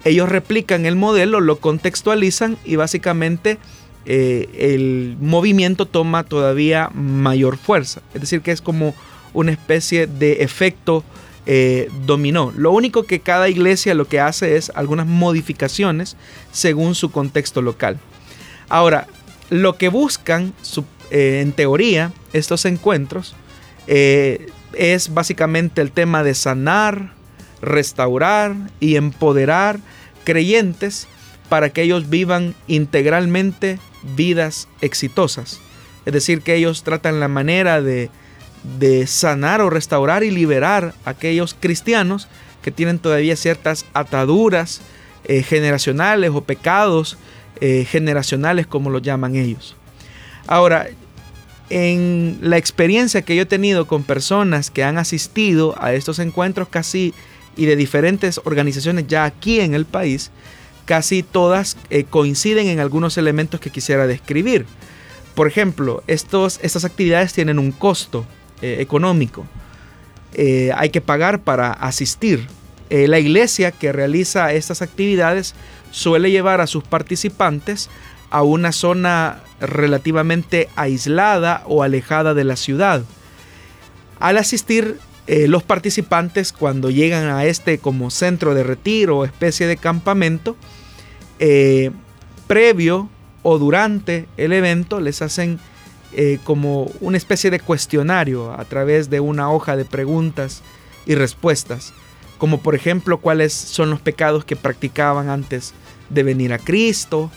[0.03, 3.57] Ellos replican el modelo, lo contextualizan y básicamente
[4.05, 8.01] eh, el movimiento toma todavía mayor fuerza.
[8.13, 8.95] Es decir, que es como
[9.33, 11.03] una especie de efecto
[12.05, 12.53] dominó.
[12.55, 16.15] Lo único que cada iglesia lo que hace es algunas modificaciones
[16.51, 17.97] según su contexto local.
[18.69, 19.07] Ahora,
[19.49, 20.53] lo que buscan,
[21.11, 23.35] eh, en teoría, estos encuentros
[23.87, 27.13] eh, es básicamente el tema de sanar,
[27.61, 29.79] restaurar y empoderar
[30.23, 31.07] creyentes
[31.49, 33.79] para que ellos vivan integralmente
[34.15, 35.59] vidas exitosas.
[36.05, 38.09] Es decir, que ellos tratan la manera de,
[39.07, 42.27] sanar o restaurar y liberar a aquellos cristianos
[42.61, 44.81] que tienen todavía ciertas ataduras
[45.23, 47.17] eh, generacionales o pecados
[47.59, 49.75] generacionales como lo llaman ellos.
[50.47, 50.87] Ahora,
[51.69, 56.67] en la experiencia que yo he tenido con personas que han asistido a estos encuentros
[56.69, 57.13] casi
[57.55, 60.31] y de diferentes organizaciones ya aquí en el país,
[60.85, 64.65] casi todas eh, coinciden en algunos elementos que quisiera describir.
[65.35, 68.25] Por ejemplo, estos, estas actividades tienen un costo
[68.61, 69.45] eh, económico.
[70.33, 72.47] Eh, hay que pagar para asistir.
[72.89, 75.53] la iglesia que realiza estas actividades
[75.91, 77.89] suele llevar a sus participantes
[78.29, 83.03] a una zona relativamente aislada o alejada de la ciudad.
[84.19, 89.67] Al asistir, eh, los participantes cuando llegan a este como centro de retiro o especie
[89.67, 90.55] de campamento,
[91.39, 91.91] eh,
[92.47, 93.09] previo
[93.43, 95.59] o durante el evento les hacen
[96.11, 100.63] eh, como una especie de cuestionario a través de una hoja de preguntas
[101.05, 101.93] y respuestas,
[102.39, 105.73] como por ejemplo cuáles son los pecados que practicaban antes
[106.09, 107.29] de venir a Cristo,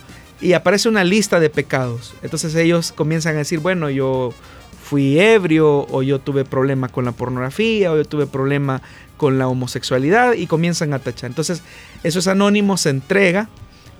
[0.42, 2.14] y aparece una lista de pecados.
[2.22, 4.34] Entonces ellos comienzan a decir, bueno, yo
[4.82, 8.82] fui ebrio o yo tuve problema con la pornografía o yo tuve problema
[9.16, 11.30] con la homosexualidad y comienzan a tachar.
[11.30, 11.62] Entonces
[12.02, 13.48] eso es anónimo, se entrega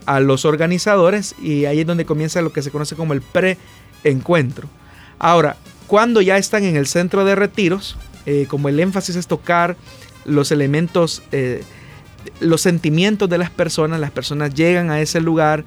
[0.04, 4.68] a los organizadores y ahí es donde comienza lo que se conoce como el pre-encuentro.
[5.20, 9.76] Ahora, cuando ya están en el centro de retiros, eh, como el énfasis es tocar
[10.24, 11.62] los elementos, eh,
[12.40, 15.64] los sentimientos de las personas, las personas llegan a ese lugar,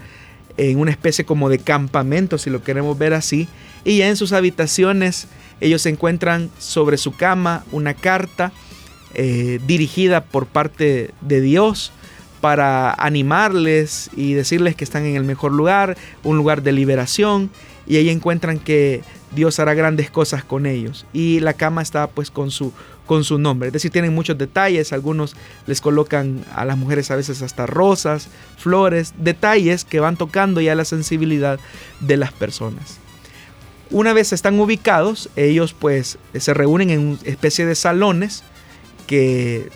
[0.58, 3.48] en una especie como de campamento, si lo queremos ver así,
[3.84, 5.28] y ya en sus habitaciones
[5.62, 8.52] ellos encuentran sobre su cama una carta
[9.14, 11.92] eh, dirigida por parte de Dios
[12.42, 17.50] para animarles y decirles que están en el mejor lugar, un lugar de liberación,
[17.88, 21.06] y ahí encuentran que Dios hará grandes cosas con ellos.
[21.14, 22.74] Y la cama está pues con su
[23.06, 23.68] con su nombre.
[23.68, 25.36] Es decir, tienen muchos detalles, algunos
[25.68, 30.76] les colocan a las mujeres a veces hasta rosas, flores, detalles que van tocando ya
[30.76, 31.60] la sensibilidad
[32.00, 33.00] de las personas.
[33.92, 38.44] Una vez están ubicados, ellos pues se reúnen en una especie de salones
[39.06, 39.70] que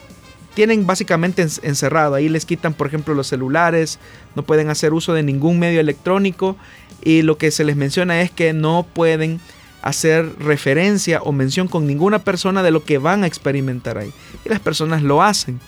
[0.56, 2.16] tienen básicamente encerrado.
[2.16, 4.00] Ahí les quitan, por ejemplo, los celulares,
[4.36, 6.58] no pueden hacer uso de ningún medio electrónico
[7.04, 9.40] y lo que se les menciona es que no pueden
[9.82, 14.12] hacer referencia o mención con ninguna persona de lo que van a experimentar ahí.
[14.46, 15.60] Y las personas lo hacen.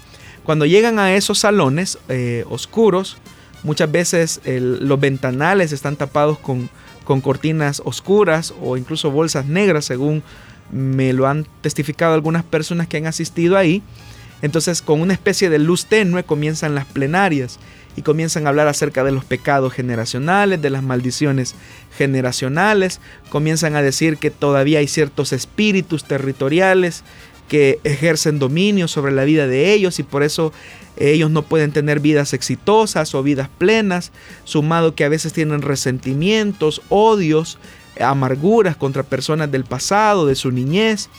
[0.44, 3.18] Cuando llegan a esos salones eh, oscuros,
[3.64, 6.70] muchas veces los ventanales están tapados con,
[7.04, 10.24] con cortinas oscuras o incluso bolsas negras, según
[10.72, 13.84] me lo han testificado algunas personas que han asistido ahí.
[14.42, 17.60] Entonces, con una especie de luz tenue comienzan las plenarias
[17.96, 21.56] y comienzan a hablar acerca de los pecados generacionales, de las maldiciones
[21.98, 23.00] generacionales,
[23.30, 27.04] comienzan a decir que todavía hay ciertos espíritus territoriales
[27.48, 30.54] que ejercen dominio sobre la vida de ellos y por eso
[30.98, 34.12] ellos no pueden tener vidas exitosas o vidas plenas,
[34.46, 37.58] sumado que a veces tienen resentimientos, odios,
[38.00, 41.10] amarguras contra personas del pasado, de su niñez.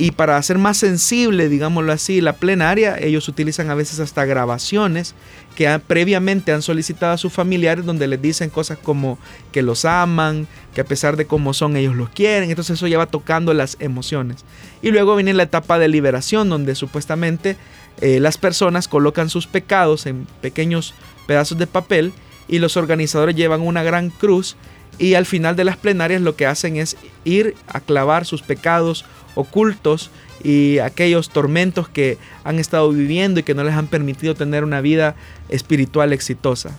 [0.00, 5.14] Y para hacer más sensible, digámoslo así, la plenaria, ellos utilizan a veces hasta grabaciones
[5.54, 9.18] que previamente han solicitado a sus familiares donde les dicen cosas como
[9.52, 12.48] que los aman, que a pesar de cómo son ellos los quieren.
[12.48, 14.46] Entonces eso ya va tocando las emociones.
[14.80, 17.58] Y luego viene la etapa de liberación donde supuestamente
[18.00, 20.94] eh, las personas colocan sus pecados en pequeños
[21.26, 22.14] pedazos de papel
[22.48, 24.56] y los organizadores llevan una gran cruz
[24.98, 29.04] y al final de las plenarias lo que hacen es ir a clavar sus pecados
[29.34, 30.10] ocultos
[30.42, 34.80] y aquellos tormentos que han estado viviendo y que no les han permitido tener una
[34.80, 35.14] vida
[35.48, 36.76] espiritual exitosa.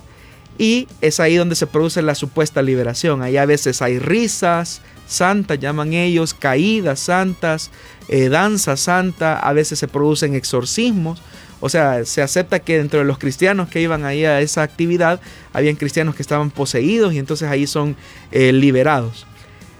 [0.57, 3.21] Y es ahí donde se produce la supuesta liberación.
[3.21, 7.71] Ahí a veces hay risas santas, llaman ellos, caídas santas,
[8.07, 11.21] eh, danza santa, a veces se producen exorcismos.
[11.59, 15.19] O sea, se acepta que dentro de los cristianos que iban ahí a esa actividad,
[15.53, 17.95] habían cristianos que estaban poseídos y entonces ahí son
[18.31, 19.27] eh, liberados.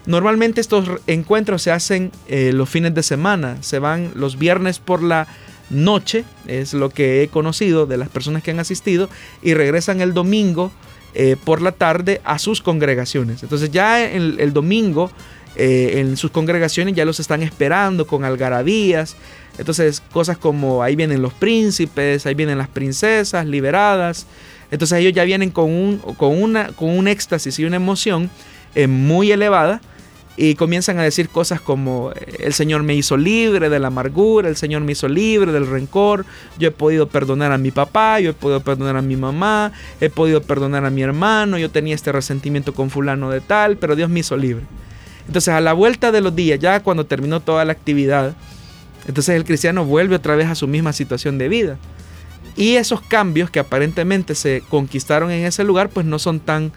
[0.05, 5.03] Normalmente estos encuentros se hacen eh, los fines de semana, se van los viernes por
[5.03, 5.27] la
[5.69, 9.09] noche, es lo que he conocido de las personas que han asistido,
[9.43, 10.71] y regresan el domingo
[11.13, 13.43] eh, por la tarde a sus congregaciones.
[13.43, 15.11] Entonces ya el, domingo
[15.55, 19.15] eh, en sus congregaciones ya los están esperando con algarabías.
[19.59, 24.25] Entonces cosas como ahí vienen los príncipes, ahí vienen las princesas liberadas.
[24.71, 28.31] Entonces ellos ya vienen con un, con una, con un éxtasis y una emoción
[28.87, 29.81] muy elevada
[30.38, 34.56] y comienzan a decir cosas como el Señor me hizo libre de la amargura, el
[34.56, 36.26] Señor me hizo libre del rencor,
[36.58, 40.10] yo he podido perdonar a mi papá, yo he podido perdonar a mi mamá, he
[40.10, 44.10] podido perdonar a mi hermano, yo tenía este resentimiento con fulano de tal, pero Dios
[44.10, 44.63] me hizo libre.
[45.28, 48.34] Entonces a la vuelta de los días, ya cuando terminó toda la actividad,
[49.08, 51.78] entonces el cristiano vuelve otra vez a su misma situación de vida.
[52.56, 56.72] Y esos cambios que aparentemente se conquistaron en ese lugar, pues no son tan...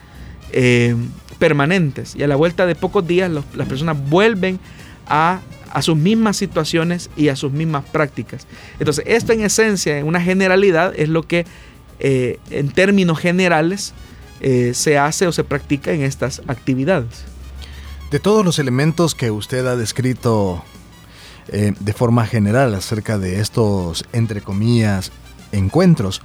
[0.52, 0.94] Eh,
[1.38, 4.61] permanentes y a la vuelta de pocos días las personas vuelven
[5.07, 5.40] a,
[5.80, 8.46] sus mismas situaciones y a sus mismas prácticas.
[8.78, 11.44] Entonces, esto en esencia, en una generalidad, es lo que
[11.98, 13.92] eh, en términos generales
[14.40, 17.24] eh, se hace o se practica en estas actividades.
[18.12, 20.64] De todos los elementos que usted ha descrito
[21.48, 25.12] de forma general acerca de estos, entre comillas,
[25.52, 26.22] encuentros,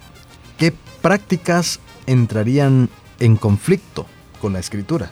[0.58, 4.06] ¿qué prácticas entrarían en conflicto
[4.42, 5.12] con la escritura?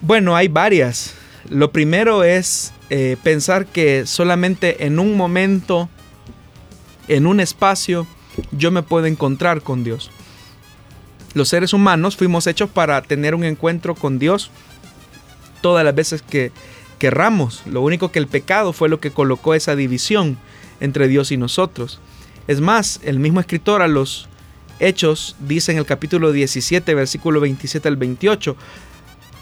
[0.00, 1.14] Bueno, hay varias.
[1.48, 5.88] Lo primero es eh, pensar que solamente en un momento,
[7.08, 8.06] en un espacio,
[8.52, 10.10] yo me puedo encontrar con Dios.
[11.34, 14.50] Los seres humanos fuimos hechos para tener un encuentro con Dios
[15.60, 16.52] todas las veces que
[16.98, 17.62] querramos.
[17.66, 20.38] Lo único que el pecado fue lo que colocó esa división
[20.80, 22.00] entre Dios y nosotros.
[22.46, 24.28] Es más, el mismo escritor a los
[24.80, 28.56] Hechos dice en el capítulo 17, versículo 27 al 28,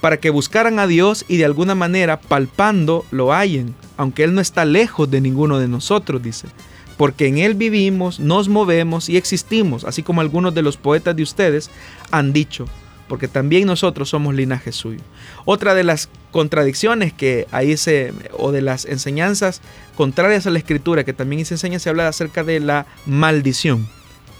[0.00, 4.40] para que buscaran a Dios y de alguna manera palpando lo hallen, aunque Él no
[4.40, 6.48] está lejos de ninguno de nosotros, dice.
[6.96, 11.22] Porque en Él vivimos, nos movemos y existimos, así como algunos de los poetas de
[11.22, 11.70] ustedes
[12.10, 12.66] han dicho,
[13.08, 15.00] porque también nosotros somos linaje suyo.
[15.44, 19.60] Otra de las contradicciones que ahí se, o de las enseñanzas
[19.96, 23.88] contrarias a la escritura que también se enseña, se habla acerca de la maldición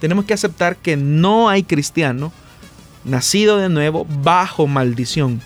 [0.03, 2.33] tenemos que aceptar que no hay cristiano
[3.05, 5.41] nacido de nuevo bajo maldición.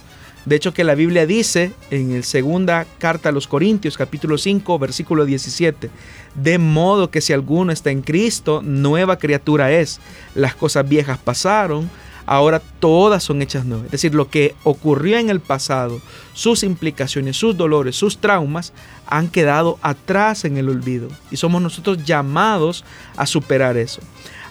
[0.46, 4.78] De hecho que la Biblia dice en el segunda carta a los Corintios capítulo 5
[4.78, 5.90] versículo 17,
[6.36, 10.00] de modo que si alguno está en Cristo, nueva criatura es.
[10.34, 11.90] Las cosas viejas pasaron,
[12.24, 13.84] ahora todas son hechas nuevas.
[13.84, 16.00] Es decir, lo que ocurrió en el pasado,
[16.32, 18.72] sus implicaciones, sus dolores, sus traumas,
[19.06, 21.08] han quedado atrás en el olvido.
[21.30, 22.86] Y somos nosotros llamados
[23.18, 24.00] a superar eso.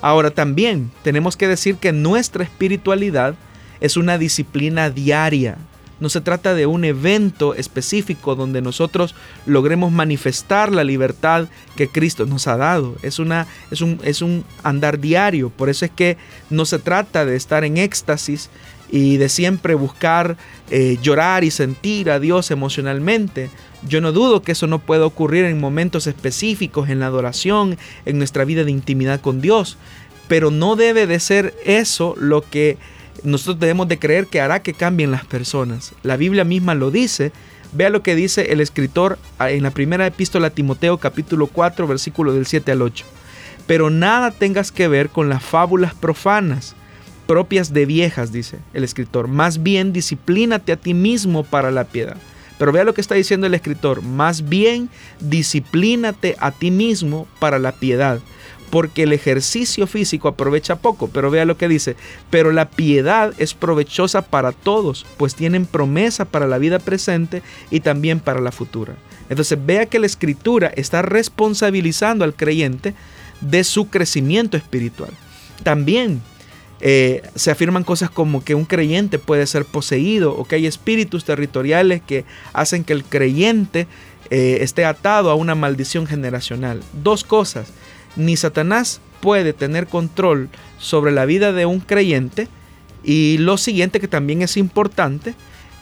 [0.01, 3.35] Ahora también tenemos que decir que nuestra espiritualidad
[3.79, 5.57] es una disciplina diaria.
[5.99, 9.15] No se trata de un evento específico donde nosotros
[9.45, 12.95] logremos manifestar la libertad que Cristo nos ha dado.
[13.01, 15.49] Es, una, es, un, es un andar diario.
[15.49, 16.17] Por eso es que
[16.49, 18.49] no se trata de estar en éxtasis
[18.89, 20.37] y de siempre buscar
[20.69, 23.49] eh, llorar y sentir a Dios emocionalmente.
[23.87, 28.17] Yo no dudo que eso no pueda ocurrir en momentos específicos, en la adoración, en
[28.17, 29.77] nuestra vida de intimidad con Dios.
[30.27, 32.77] Pero no debe de ser eso lo que
[33.23, 35.93] nosotros debemos de creer que hará que cambien las personas.
[36.03, 37.31] La Biblia misma lo dice.
[37.73, 42.33] Vea lo que dice el escritor en la primera epístola a Timoteo capítulo 4 versículo
[42.33, 43.05] del 7 al 8.
[43.67, 46.75] Pero nada tengas que ver con las fábulas profanas
[47.25, 49.27] propias de viejas, dice el escritor.
[49.27, 52.17] Más bien disciplínate a ti mismo para la piedad.
[52.57, 54.01] Pero vea lo que está diciendo el escritor.
[54.01, 54.89] Más bien
[55.19, 58.19] disciplínate a ti mismo para la piedad
[58.75, 61.95] porque el ejercicio físico aprovecha poco, pero vea lo que dice,
[62.29, 67.79] pero la piedad es provechosa para todos, pues tienen promesa para la vida presente y
[67.79, 68.95] también para la futura.
[69.29, 72.93] Entonces vea que la escritura está responsabilizando al creyente
[73.39, 75.11] de su crecimiento espiritual.
[75.63, 76.21] También
[76.81, 81.23] eh, se afirman cosas como que un creyente puede ser poseído o que hay espíritus
[81.23, 83.87] territoriales que hacen que el creyente
[84.31, 86.83] eh, esté atado a una maldición generacional.
[87.01, 87.71] Dos cosas
[88.15, 92.47] ni Satanás puede tener control sobre la vida de un creyente.
[93.03, 95.35] Y lo siguiente que también es importante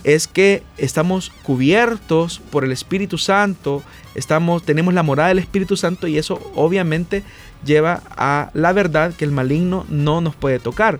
[0.04, 3.82] es que estamos cubiertos por el Espíritu Santo,
[4.16, 7.24] estamos, tenemos la morada del Espíritu Santo y eso obviamente
[7.66, 11.00] lleva a la verdad que el maligno no nos puede tocar.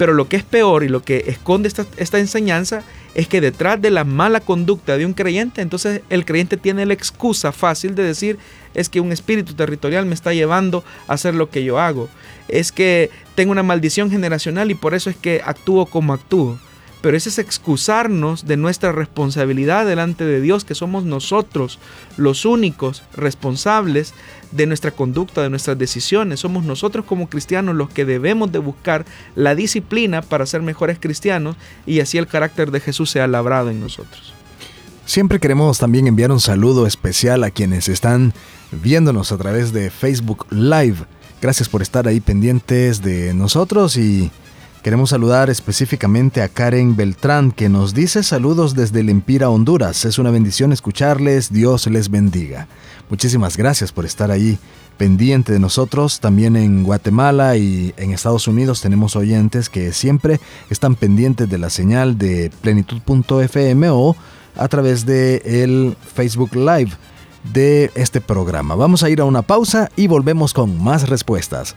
[0.00, 2.82] Pero lo que es peor y lo que esconde esta, enseñanza
[3.14, 6.94] es que detrás de la mala conducta de un creyente, entonces el creyente tiene la
[6.94, 8.38] excusa fácil de decir
[8.72, 12.08] es que un espíritu territorial me está llevando a hacer lo que yo hago.
[12.48, 16.58] Es que tengo una maldición generacional y por eso es que actúo como actúo
[17.00, 21.78] pero ese es excusarnos de nuestra responsabilidad delante de Dios, que somos nosotros
[22.16, 24.12] los únicos responsables
[24.52, 26.40] de nuestra conducta, de nuestras decisiones.
[26.40, 31.56] Somos nosotros como cristianos los que debemos de buscar la disciplina para ser mejores cristianos
[31.86, 34.34] y así el carácter de Jesús sea labrado en nosotros.
[35.06, 38.32] Siempre queremos también enviar un saludo especial a quienes están
[38.70, 40.98] viéndonos a través de Facebook Live.
[41.40, 44.30] Gracias por estar ahí pendientes de nosotros y
[44.82, 50.06] Queremos saludar específicamente a Karen Beltrán, que nos dice saludos desde el Empira, Honduras.
[50.06, 52.66] Es una bendición escucharles, Dios les bendiga.
[53.10, 54.58] Muchísimas gracias por estar ahí
[54.96, 56.18] pendiente de nosotros.
[56.20, 61.68] También en Guatemala y en Estados Unidos tenemos oyentes que siempre están pendientes de la
[61.68, 64.16] señal de plenitud.fm o
[64.56, 66.92] a través de el Facebook Live
[67.52, 68.76] de este programa.
[68.76, 71.76] Vamos a ir a una pausa y volvemos con más respuestas.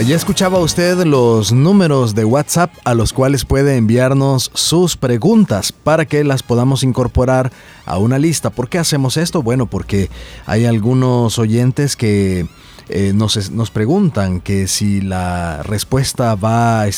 [0.00, 6.06] Ya escuchaba usted los números de WhatsApp a los cuales puede enviarnos sus preguntas para
[6.06, 7.52] que las podamos incorporar
[7.86, 8.50] a una lista.
[8.50, 9.42] ¿Por qué hacemos esto?
[9.42, 10.10] Bueno, porque
[10.44, 12.48] hay algunos oyentes que
[12.88, 16.88] eh, nos, preguntan que si la respuesta va a,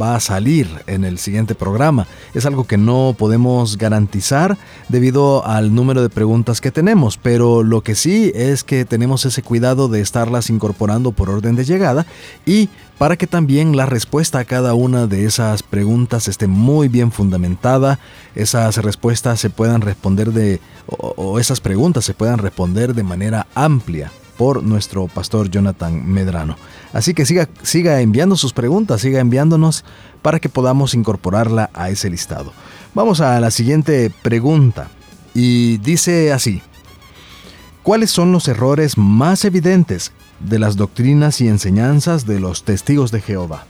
[0.00, 2.06] va a salir en el siguiente programa.
[2.32, 4.56] Es algo que no podemos garantizar
[4.88, 9.42] debido al número de preguntas que tenemos, pero lo que sí es que tenemos ese
[9.42, 12.06] cuidado de estarlas incorporando por orden de llegada
[12.46, 17.10] y para que también la respuesta a cada una de esas preguntas esté muy bien
[17.10, 17.98] fundamentada,
[18.34, 24.12] esas respuestas se puedan responder de o esas preguntas se puedan responder de manera amplia
[24.36, 26.56] por nuestro pastor Jonathan Medrano.
[26.92, 29.84] Así que siga, siga enviando sus preguntas, siga enviándonos
[30.22, 32.52] para que podamos incorporarla a ese listado.
[32.94, 34.88] Vamos a la siguiente pregunta
[35.34, 36.62] y dice así.
[37.82, 43.20] ¿Cuáles son los errores más evidentes de las doctrinas y enseñanzas de los testigos de
[43.20, 43.66] Jehová?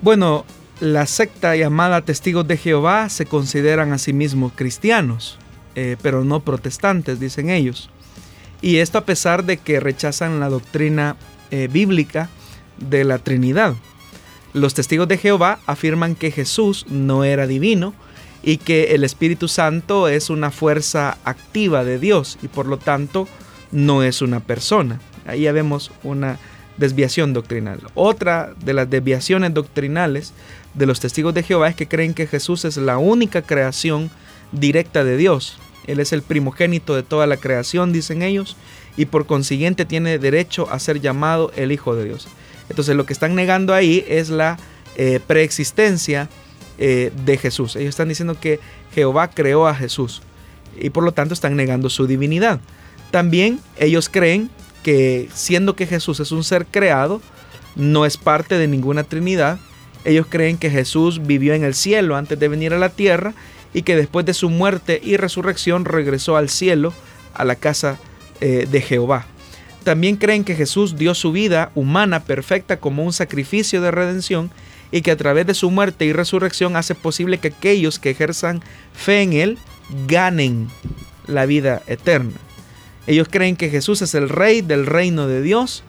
[0.00, 0.46] Bueno,
[0.80, 5.38] la secta llamada Testigos de Jehová se consideran a sí mismos cristianos,
[5.74, 7.90] eh, pero no protestantes, dicen ellos.
[8.60, 11.16] Y esto a pesar de que rechazan la doctrina
[11.50, 12.28] eh, bíblica
[12.78, 13.74] de la Trinidad.
[14.52, 17.94] Los testigos de Jehová afirman que Jesús no era divino
[18.42, 23.28] y que el Espíritu Santo es una fuerza activa de Dios y por lo tanto
[23.70, 25.00] no es una persona.
[25.26, 26.38] Ahí ya vemos una
[26.78, 27.80] desviación doctrinal.
[27.94, 30.32] Otra de las desviaciones doctrinales
[30.74, 34.10] de los testigos de Jehová es que creen que Jesús es la única creación
[34.52, 35.58] directa de Dios.
[35.88, 38.56] Él es el primogénito de toda la creación, dicen ellos,
[38.96, 42.28] y por consiguiente tiene derecho a ser llamado el Hijo de Dios.
[42.68, 44.58] Entonces lo que están negando ahí es la
[44.96, 46.28] eh, preexistencia
[46.76, 47.74] eh, de Jesús.
[47.74, 48.60] Ellos están diciendo que
[48.94, 50.22] Jehová creó a Jesús
[50.78, 52.60] y por lo tanto están negando su divinidad.
[53.10, 54.50] También ellos creen
[54.82, 57.22] que siendo que Jesús es un ser creado,
[57.76, 59.58] no es parte de ninguna Trinidad.
[60.04, 63.34] Ellos creen que Jesús vivió en el cielo antes de venir a la tierra
[63.74, 66.92] y que después de su muerte y resurrección regresó al cielo,
[67.34, 67.98] a la casa
[68.40, 69.26] eh, de Jehová.
[69.84, 74.50] También creen que Jesús dio su vida humana perfecta como un sacrificio de redención
[74.90, 78.62] y que a través de su muerte y resurrección hace posible que aquellos que ejerzan
[78.92, 79.58] fe en Él
[80.06, 80.68] ganen
[81.26, 82.32] la vida eterna.
[83.06, 85.82] Ellos creen que Jesús es el rey del reino de Dios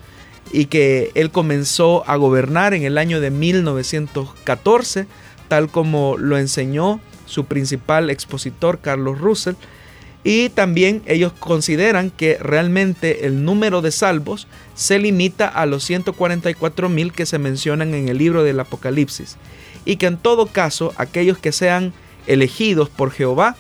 [0.52, 5.08] y que Él comenzó a gobernar en el año de 1914,
[5.48, 9.56] tal como lo enseñó su principal expositor Carlos Russell
[10.24, 16.90] y también ellos consideran que realmente el número de salvos se limita a los 144
[16.90, 19.38] mil que se mencionan en el libro del Apocalipsis.
[19.86, 21.94] Y que en todo caso aquellos que sean
[22.28, 23.56] elegidos por Jehová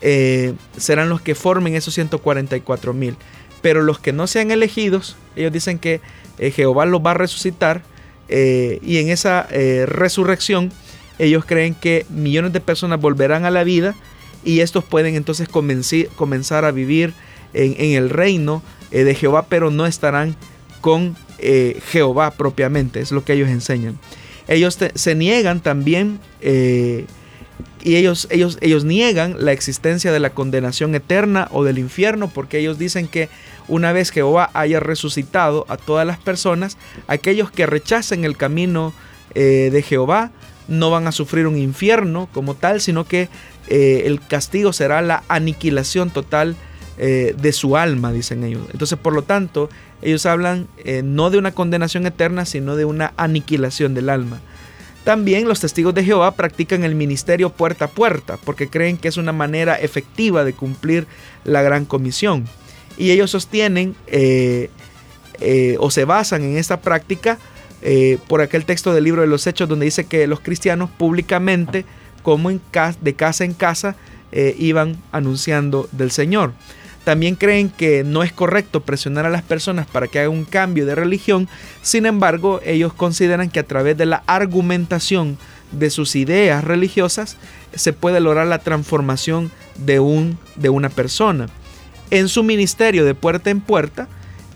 [0.00, 3.16] eh, serán los que formen esos 144 mil.
[3.62, 6.00] Pero los que no sean elegidos, ellos dicen que
[6.38, 7.82] eh, Jehová los va a resucitar
[8.28, 9.46] eh, y en esa
[9.86, 10.72] resurrección
[11.20, 13.94] ellos creen que millones de personas volverán a la vida
[14.42, 17.12] y estos pueden entonces comenzar a vivir
[17.52, 20.34] en, el reino eh, de Jehová, pero no estarán
[20.80, 23.98] con eh, Jehová propiamente, es lo que ellos enseñan.
[24.48, 27.04] Ellos se niegan también eh,
[27.82, 32.58] y ellos, ellos, ellos niegan la existencia de la condenación eterna o del infierno porque
[32.58, 33.28] ellos dicen que
[33.68, 38.94] una vez Jehová haya resucitado a todas las personas, aquellos que rechacen el camino
[39.32, 40.32] de Jehová
[40.70, 43.28] no van a sufrir un infierno como tal, sino que
[43.68, 46.56] eh, el castigo será la aniquilación total
[46.96, 48.62] eh, de su alma, dicen ellos.
[48.72, 49.68] Entonces, por lo tanto,
[50.00, 54.40] ellos hablan eh, no de una condenación eterna, sino de una aniquilación del alma.
[55.04, 59.16] También los testigos de Jehová practican el ministerio puerta a puerta, porque creen que es
[59.16, 61.06] una manera efectiva de cumplir
[61.44, 62.44] la gran comisión.
[62.96, 63.96] Y ellos sostienen
[65.78, 67.38] o se basan en esta práctica
[68.28, 71.86] por aquel texto del libro de los Hechos donde dice que los cristianos públicamente
[72.22, 72.60] como en
[73.00, 73.96] de casa en casa
[74.32, 76.52] eh, iban anunciando del Señor.
[77.04, 80.84] También creen que no es correcto presionar a las personas para que hagan un cambio
[80.84, 81.48] de religión,
[81.82, 85.38] sin embargo ellos consideran que a través de la argumentación
[85.72, 87.38] de sus ideas religiosas
[87.74, 91.48] se puede lograr la transformación de, un, de una persona.
[92.10, 94.08] En su ministerio de puerta en puerta,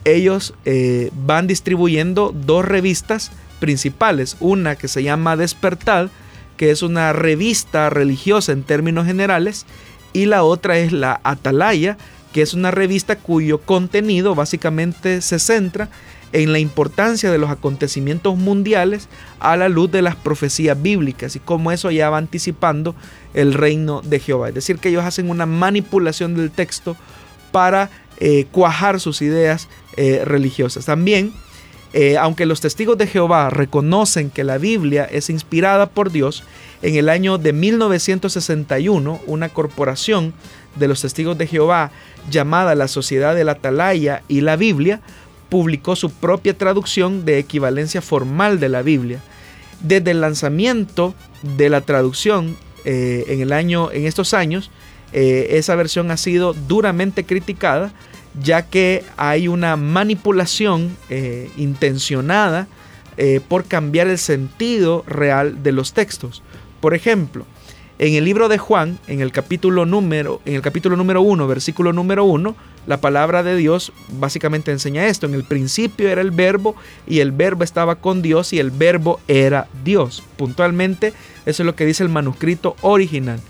[0.05, 6.11] ellos eh, van distribuyendo dos revistas principales, una que se llama Despertar,
[6.57, 9.67] que es una revista religiosa en términos generales,
[10.13, 11.97] y la otra es la Atalaya,
[12.33, 15.89] que es una revista cuyo contenido básicamente se centra
[16.33, 21.41] en la importancia de los acontecimientos mundiales a la luz de las profecías bíblicas y
[21.41, 22.97] cómo eso ya va anticipando
[23.35, 24.49] el reino de Jehová.
[24.49, 26.97] Es decir, que ellos hacen una manipulación del texto
[27.53, 27.89] para
[28.19, 30.85] eh, cuajar sus ideas eh, religiosas.
[30.85, 31.33] También
[31.97, 36.43] eh, aunque los testigos de Jehová reconocen que la Biblia es inspirada por Dios,
[36.83, 40.35] en el año de 1961 una corporación
[40.75, 41.93] de los testigos de Jehová
[42.29, 45.03] llamada la Sociedad de la Atalaya y la Biblia
[45.49, 49.21] publicó su propia traducción de equivalencia formal de la Biblia.
[49.81, 51.15] Desde el lanzamiento
[51.57, 54.73] de la traducción eh, en, el año, en estos años,
[55.13, 57.93] esa versión ha sido duramente criticada
[58.43, 62.67] ya que hay una manipulación eh, intencionada
[63.17, 66.43] eh, por cambiar el sentido real de los textos.
[66.81, 67.47] Por ejemplo,
[67.99, 71.93] en el libro de Juan, en el capítulo número, en el capítulo número 1, versículo
[71.93, 72.57] número 1,
[72.87, 75.27] la palabra de Dios básicamente enseña esto.
[75.27, 76.75] En el principio era el verbo
[77.07, 80.25] y el verbo estaba con Dios y el verbo era Dios.
[80.37, 81.13] Puntualmente,
[81.47, 83.41] eso es lo que dice el manuscrito original.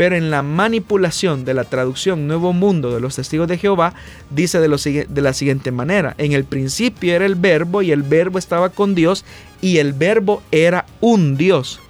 [0.00, 3.92] Pero en la manipulación de la traducción Nuevo Mundo de los Testigos de Jehová,
[4.30, 8.38] dice de, de la siguiente manera, en el principio era el verbo y el verbo
[8.38, 9.26] estaba con Dios
[9.60, 11.80] y el verbo era un Dios.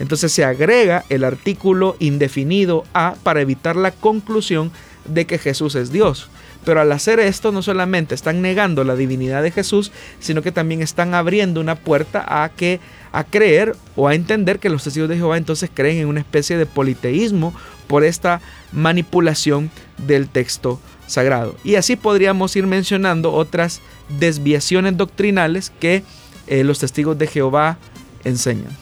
[0.00, 4.72] Entonces se agrega el artículo indefinido a para evitar la conclusión
[5.04, 6.30] de que Jesús es Dios.
[6.64, 10.82] Pero al hacer esto no solamente están negando la divinidad de Jesús, sino que también
[10.82, 12.80] están abriendo una puerta a que
[13.12, 16.56] a creer o a entender que los testigos de Jehová entonces creen en una especie
[16.56, 17.54] de politeísmo
[17.86, 18.40] por esta
[18.72, 19.70] manipulación
[20.06, 21.54] del texto sagrado.
[21.62, 23.80] Y así podríamos ir mencionando otras
[24.18, 26.02] desviaciones doctrinales que
[26.46, 27.78] eh, los testigos de Jehová
[28.24, 28.76] enseñan.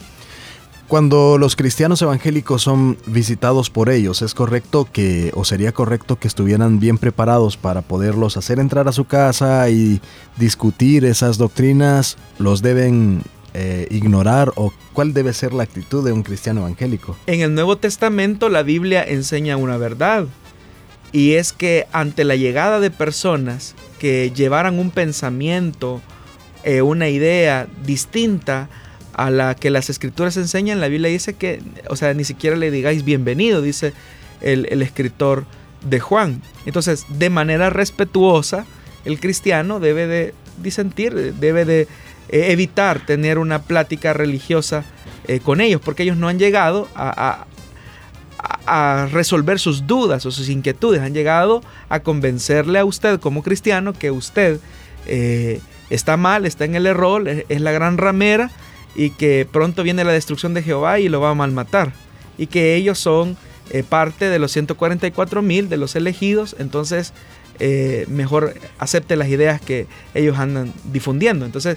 [0.87, 6.27] Cuando los cristianos evangélicos son visitados por ellos, ¿es correcto que, o sería correcto que
[6.27, 10.01] estuvieran bien preparados para poderlos hacer entrar a su casa y
[10.37, 12.17] discutir esas doctrinas?
[12.39, 13.23] ¿Los deben
[13.55, 17.17] eh, ignorar o cuál debe ser la actitud de un cristiano evangélico?
[17.27, 20.27] En el Nuevo Testamento la Biblia enseña una verdad
[21.13, 26.01] y es que ante la llegada de personas que llevaran un pensamiento,
[26.63, 28.69] eh, una idea distinta,
[29.21, 32.71] a la que las escrituras enseñan, la Biblia dice que, o sea, ni siquiera le
[32.71, 33.93] digáis bienvenido, dice
[34.41, 35.45] el, escritor
[35.85, 36.41] de Juan.
[36.65, 38.65] Entonces, de manera respetuosa,
[39.05, 41.87] el cristiano debe de disentir, debe de
[42.33, 44.85] eh, evitar tener una plática religiosa
[45.27, 47.47] eh, con ellos, porque ellos no han llegado a,
[49.11, 54.13] resolver sus dudas o sus inquietudes, han llegado a convencerle a usted como cristiano que
[54.13, 54.61] usted
[55.07, 55.61] eh,
[55.91, 58.49] está mal, está en el error, es la gran ramera
[58.95, 61.93] y que pronto viene la destrucción de Jehová y lo va a malmatar.
[62.39, 63.37] Y que ellos son
[63.89, 67.13] parte de los 144 mil, de los elegidos, entonces
[68.07, 71.45] mejor acepte las ideas que ellos andan difundiendo.
[71.45, 71.77] Entonces,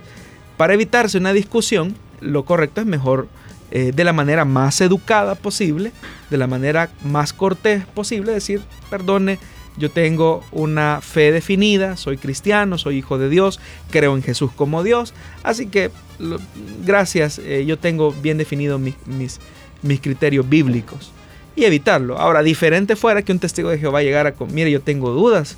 [0.58, 3.28] para evitarse una discusión, lo correcto es mejor
[3.72, 5.91] eh, de la manera más educada posible,
[6.30, 9.39] de la manera más cortés posible, decir, perdone,
[9.78, 14.84] yo tengo una fe definida, soy cristiano, soy hijo de Dios, creo en Jesús como
[14.84, 15.89] Dios, así que
[16.86, 21.12] gracias, eh, yo tengo bien definidos mis, mis, criterios bíblicos
[21.56, 22.20] y evitarlo.
[22.20, 25.58] Ahora, diferente fuera que un testigo de Jehová llegara con, mire, yo tengo dudas,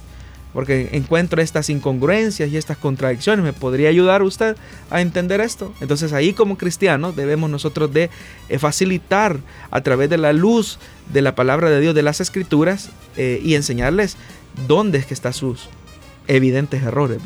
[0.55, 3.43] porque encuentro estas incongruencias y estas contradicciones.
[3.43, 4.55] ¿Me podría ayudar usted
[4.89, 5.73] a entender esto?
[5.81, 8.09] Entonces ahí como cristianos debemos nosotros de
[8.47, 9.37] eh, facilitar
[9.69, 10.79] a través de la luz
[11.11, 14.15] de la palabra de Dios, de las escrituras, eh, y enseñarles
[14.65, 15.67] dónde es que están sus
[16.27, 17.19] evidentes errores.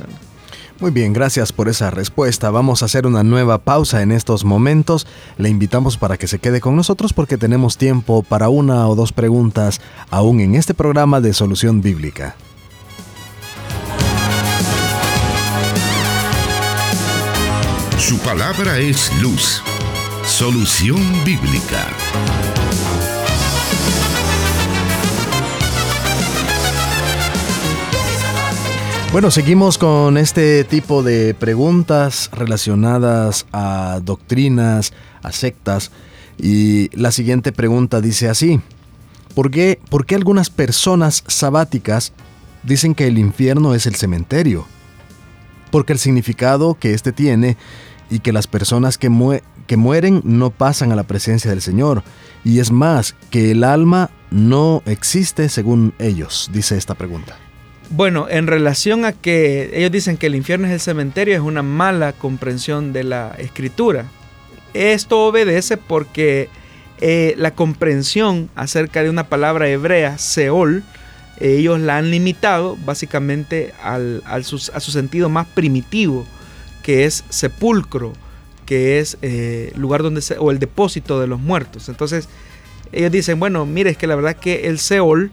[0.79, 2.49] Muy bien, gracias por esa respuesta.
[2.49, 5.05] Vamos a hacer una nueva pausa en estos momentos.
[5.37, 9.13] Le invitamos para que se quede con nosotros porque tenemos tiempo para una o dos
[9.13, 12.35] preguntas aún en este programa de Solución Bíblica.
[18.09, 19.61] Su palabra es luz.
[20.25, 21.85] Solución bíblica.
[29.11, 34.91] Bueno, seguimos con este tipo de preguntas relacionadas a doctrinas,
[35.21, 35.91] a sectas.
[36.39, 38.59] Y la siguiente pregunta dice así.
[39.35, 42.13] ¿Por qué, ¿Por qué algunas personas sabáticas
[42.63, 44.65] dicen que el infierno es el cementerio?
[45.69, 47.55] Porque el significado que éste tiene
[48.09, 49.09] y que las personas que,
[49.67, 52.03] que mueren no pasan a la presencia del Señor.
[52.43, 57.37] Y es más, que el alma no existe según ellos, dice esta pregunta.
[57.91, 61.63] Bueno, en relación a que ellos dicen que el infierno es el cementerio, es una
[61.63, 64.05] mala comprensión de la escritura.
[64.75, 66.49] Esto obedece porque
[67.01, 70.83] eh, la comprensión acerca de una palabra hebrea, Seol,
[71.39, 74.59] ellos la han limitado básicamente al, a su
[74.91, 76.27] sentido más primitivo
[76.89, 78.13] que es sepulcro,
[78.65, 81.87] que es eh, lugar donde se, o el depósito de los muertos.
[81.87, 82.27] Entonces,
[82.91, 85.29] ellos dicen, bueno, mire, es que la verdad que el Seol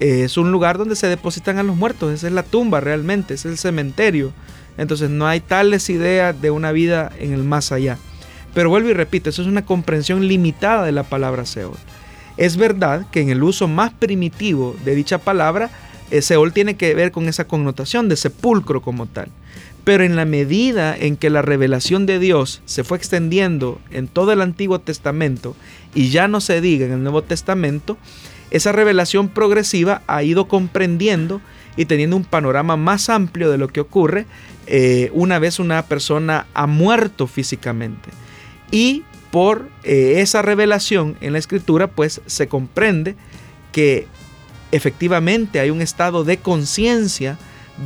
[0.00, 3.34] eh, es un lugar donde se depositan a los muertos, esa es la tumba realmente,
[3.34, 4.32] es el cementerio.
[4.78, 7.98] Entonces no hay tales ideas de una vida en el más allá.
[8.54, 11.76] Pero vuelvo y repito, eso es una comprensión limitada de la palabra Seol.
[12.38, 15.68] Es verdad que en el uso más primitivo de dicha palabra,
[16.10, 19.28] eh, Seol tiene que ver con esa connotación de sepulcro como tal.
[19.84, 24.32] Pero en la medida en que la revelación de Dios se fue extendiendo en todo
[24.32, 25.54] el Antiguo Testamento
[25.94, 27.98] y ya no se diga en el Nuevo Testamento,
[28.50, 31.40] esa revelación progresiva ha ido comprendiendo
[31.76, 34.26] y teniendo un panorama más amplio de lo que ocurre
[34.66, 38.10] eh, una vez una persona ha muerto físicamente.
[38.70, 43.16] Y por eh, esa revelación en la escritura, pues se comprende
[43.72, 44.06] que
[44.70, 47.36] efectivamente hay un estado de conciencia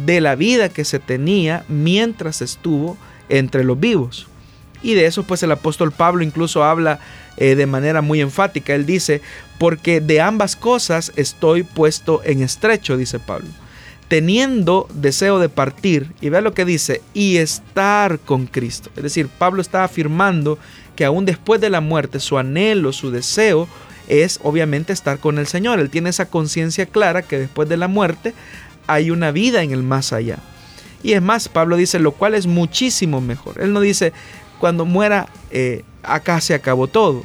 [0.06, 2.96] de la vida que se tenía mientras estuvo
[3.28, 4.26] entre los vivos.
[4.82, 7.00] Y de eso pues el apóstol Pablo incluso habla
[7.36, 8.74] eh, de manera muy enfática.
[8.74, 9.22] Él dice,
[9.58, 13.48] porque de ambas cosas estoy puesto en estrecho, dice Pablo,
[14.08, 18.90] teniendo deseo de partir, y vea lo que dice, y estar con Cristo.
[18.96, 20.58] Es decir, Pablo está afirmando
[20.96, 23.68] que aún después de la muerte, su anhelo, su deseo,
[24.08, 25.78] es obviamente estar con el Señor.
[25.78, 28.34] Él tiene esa conciencia clara que después de la muerte
[28.88, 30.38] hay una vida en el más allá.
[31.04, 33.60] Y es más, Pablo dice, lo cual es muchísimo mejor.
[33.60, 34.12] Él no dice,
[34.58, 37.22] cuando muera, eh, acá se acabó todo.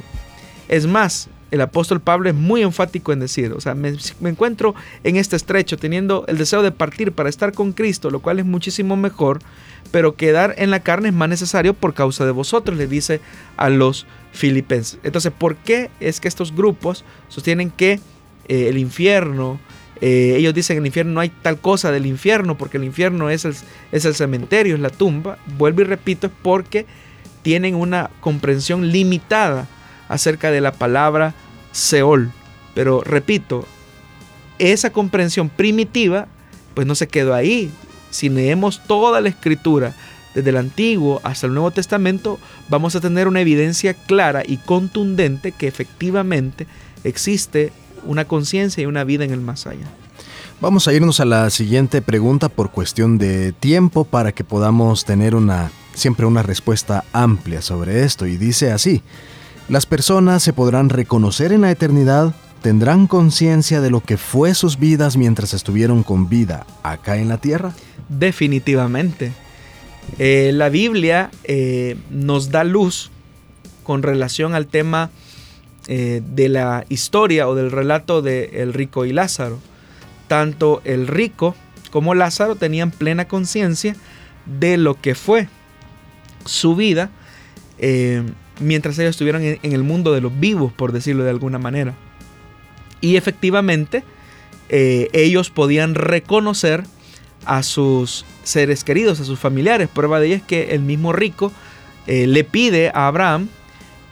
[0.68, 5.16] Es más, el apóstol Pablo es muy enfático en decir, o sea, me, encuentro en
[5.16, 8.96] este estrecho teniendo el deseo de partir para estar con Cristo, lo cual es muchísimo
[8.96, 9.40] mejor,
[9.90, 13.20] pero quedar en la carne es más necesario por causa de vosotros, le dice
[13.56, 14.98] a los filipenses.
[15.04, 18.00] Entonces, ¿por qué es que estos grupos sostienen que
[18.48, 19.60] eh, el infierno,
[20.00, 23.30] eh, ellos dicen que el infierno no hay tal cosa del infierno, porque el infierno
[23.30, 23.54] es el,
[23.92, 25.38] es el cementerio, es la tumba?
[25.58, 26.86] Vuelvo y repito, es porque
[27.42, 29.68] tienen una comprensión limitada
[30.08, 31.34] acerca de la palabra
[31.72, 32.30] Seol.
[32.74, 33.66] Pero repito,
[34.58, 36.26] esa comprensión primitiva
[36.74, 37.70] pues no se quedó ahí.
[38.10, 39.94] Si leemos toda la escritura,
[40.34, 42.38] desde el Antiguo hasta el Nuevo Testamento,
[42.68, 46.66] vamos a tener una evidencia clara y contundente que efectivamente
[47.04, 47.72] existe
[48.06, 49.86] una conciencia y una vida en el más allá.
[50.60, 55.34] Vamos a irnos a la siguiente pregunta por cuestión de tiempo para que podamos tener
[55.34, 59.02] una siempre una respuesta amplia sobre esto y dice así:
[59.68, 64.78] las personas se podrán reconocer en la eternidad, tendrán conciencia de lo que fue sus
[64.78, 67.72] vidas mientras estuvieron con vida acá en la tierra.
[68.08, 69.32] Definitivamente.
[70.18, 73.10] Eh, la Biblia eh, nos da luz
[73.82, 75.10] con relación al tema
[75.88, 79.58] eh, de la historia o del relato de el rico y Lázaro.
[80.28, 81.54] Tanto el rico
[81.90, 83.94] como Lázaro tenían plena conciencia
[84.46, 85.48] de lo que fue
[86.44, 87.10] su vida
[88.60, 91.94] mientras ellos estuvieron en, el mundo de los vivos, por decirlo de alguna manera.
[93.00, 94.04] Y efectivamente,
[94.68, 96.84] eh, ellos podían reconocer
[97.44, 99.88] a sus seres queridos, a sus familiares.
[99.88, 101.52] Prueba de ello es que el mismo rico
[102.06, 103.48] eh, le pide a Abraham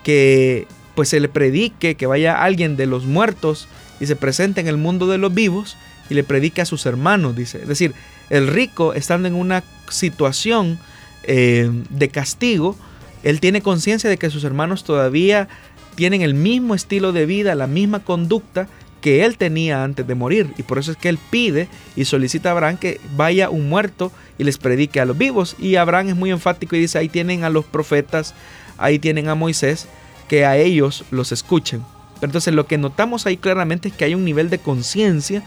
[0.03, 3.69] que pues se le predique, que vaya alguien de los muertos
[4.01, 5.77] y se presente en el mundo de los vivos
[6.11, 7.63] y le predique a sus hermanos, dice.
[7.63, 7.95] Es decir,
[8.31, 10.79] el rico estando en una situación
[11.25, 12.77] eh, de castigo,
[13.23, 15.49] él tiene conciencia de que sus hermanos todavía
[15.95, 18.69] tienen el mismo estilo de vida, la misma conducta
[19.01, 20.49] que él tenía antes de morir.
[20.57, 24.13] Y por eso es que él pide y solicita a Abraham que vaya un muerto
[24.39, 25.57] y les predique a los vivos.
[25.59, 28.35] Y Abraham es muy enfático y dice, ahí tienen a los profetas,
[28.79, 29.89] ahí tienen a Moisés,
[30.29, 31.83] que a ellos los escuchen.
[32.15, 35.43] Pero entonces lo que notamos ahí claramente es que hay un nivel de conciencia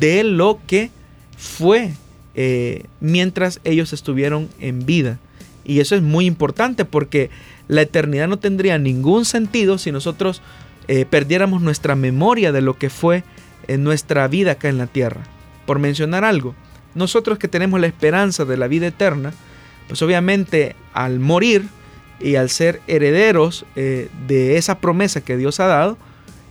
[0.00, 0.90] de lo que
[1.36, 1.92] fue
[2.34, 5.18] eh, mientras ellos estuvieron en vida.
[5.64, 7.30] Y eso es muy importante porque
[7.68, 10.42] la eternidad no tendría ningún sentido si nosotros
[10.88, 13.22] eh, perdiéramos nuestra memoria de lo que fue
[13.66, 15.22] en nuestra vida acá en la tierra.
[15.66, 16.54] Por mencionar algo,
[16.94, 19.32] nosotros que tenemos la esperanza de la vida eterna,
[19.86, 21.68] pues obviamente al morir
[22.20, 25.98] y al ser herederos eh, de esa promesa que Dios ha dado,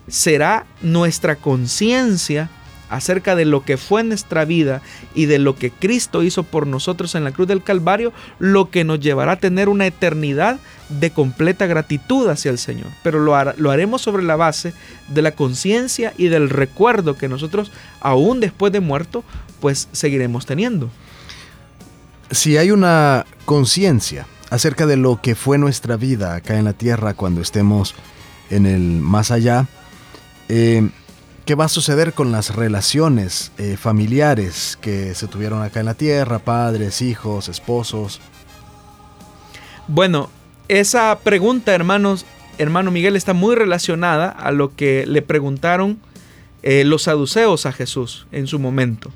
[0.08, 2.50] será nuestra conciencia
[2.90, 4.82] acerca de lo que fue nuestra vida
[5.14, 8.84] y de lo que Cristo hizo por nosotros en la cruz del Calvario, lo que
[8.84, 10.60] nos llevará a tener una eternidad
[10.90, 12.88] de completa gratitud hacia el Señor.
[13.04, 14.74] Pero lo, lo haremos sobre la base
[15.10, 19.24] de la conciencia y del recuerdo que nosotros, aún después de muerto,
[19.60, 20.90] pues seguiremos teniendo.
[22.32, 27.14] Si hay una conciencia acerca de lo que fue nuestra vida acá en la tierra
[27.14, 27.96] cuando estemos
[28.50, 29.68] en el más allá,
[30.50, 30.90] eh,
[31.48, 35.94] ¿Qué va a suceder con las relaciones eh, familiares que se tuvieron acá en la
[35.94, 36.40] tierra?
[36.40, 38.20] Padres, hijos, esposos.
[39.88, 40.30] Bueno,
[40.68, 42.26] esa pregunta, hermanos,
[42.58, 46.00] hermano Miguel, está muy relacionada a lo que le preguntaron
[46.64, 49.14] eh, los saduceos a Jesús en su momento.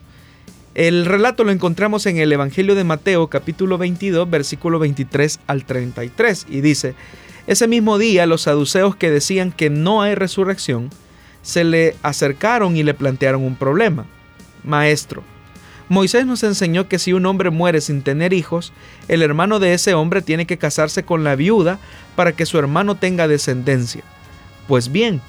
[0.73, 6.45] El relato lo encontramos en el Evangelio de Mateo capítulo 22 versículo 23 al 33
[6.49, 6.95] y dice,
[7.45, 10.89] ese mismo día los saduceos que decían que no hay resurrección,
[11.41, 14.05] se le acercaron y le plantearon un problema.
[14.63, 15.23] Maestro,
[15.89, 18.71] Moisés nos enseñó que si un hombre muere sin tener hijos,
[19.09, 21.79] el hermano de ese hombre tiene que casarse con la viuda
[22.15, 24.03] para que su hermano tenga descendencia.
[24.69, 25.19] Pues bien,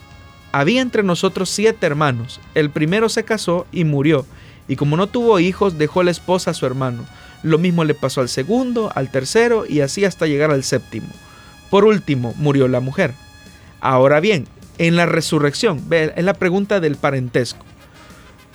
[0.53, 2.40] había entre nosotros siete hermanos.
[2.55, 4.24] El primero se casó y murió,
[4.68, 7.04] y como no tuvo hijos, dejó la esposa a su hermano.
[7.42, 11.08] Lo mismo le pasó al segundo, al tercero, y así hasta llegar al séptimo.
[11.70, 13.14] Por último, murió la mujer.
[13.80, 14.46] Ahora bien,
[14.78, 15.82] en la resurrección?
[15.90, 17.64] Es la pregunta del parentesco.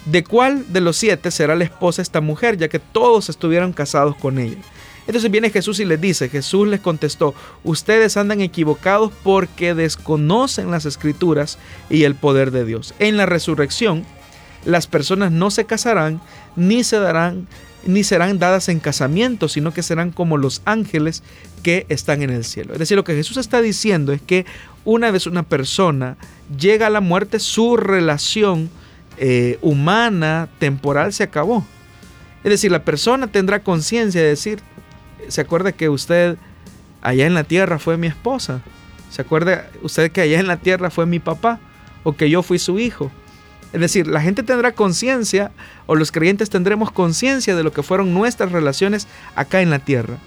[0.05, 4.15] ¿De cuál de los siete será la esposa esta mujer, ya que todos estuvieron casados
[4.15, 4.61] con ella?
[5.05, 7.33] Entonces viene Jesús y les dice, Jesús les contestó,
[7.63, 11.57] ustedes andan equivocados porque desconocen las escrituras
[11.89, 12.93] y el poder de Dios.
[12.99, 14.05] En la resurrección,
[14.67, 16.21] las personas no se casarán
[16.55, 17.47] ni se darán
[17.85, 21.23] ni serán dadas en casamiento, sino que serán como los ángeles
[21.63, 22.73] que están en el cielo.
[22.73, 24.45] Es decir, lo que Jesús está diciendo es que
[24.83, 26.17] una vez una persona
[26.59, 28.69] llega a la muerte, su relación
[29.17, 31.65] eh, humana, temporal, se acabó.
[32.43, 34.59] Es decir, la persona tendrá conciencia de decir,
[35.29, 36.35] ¿se acuerda que usted
[37.01, 38.61] allá en la tierra fue mi esposa?
[39.11, 41.59] ¿Se acuerda usted que allá en la tierra fue mi papá?
[42.03, 43.11] ¿O que yo fui su hijo?
[43.73, 45.51] Es decir, la gente tendrá conciencia,
[45.85, 50.17] o los creyentes tendremos conciencia de lo que fueron nuestras relaciones acá en la tierra.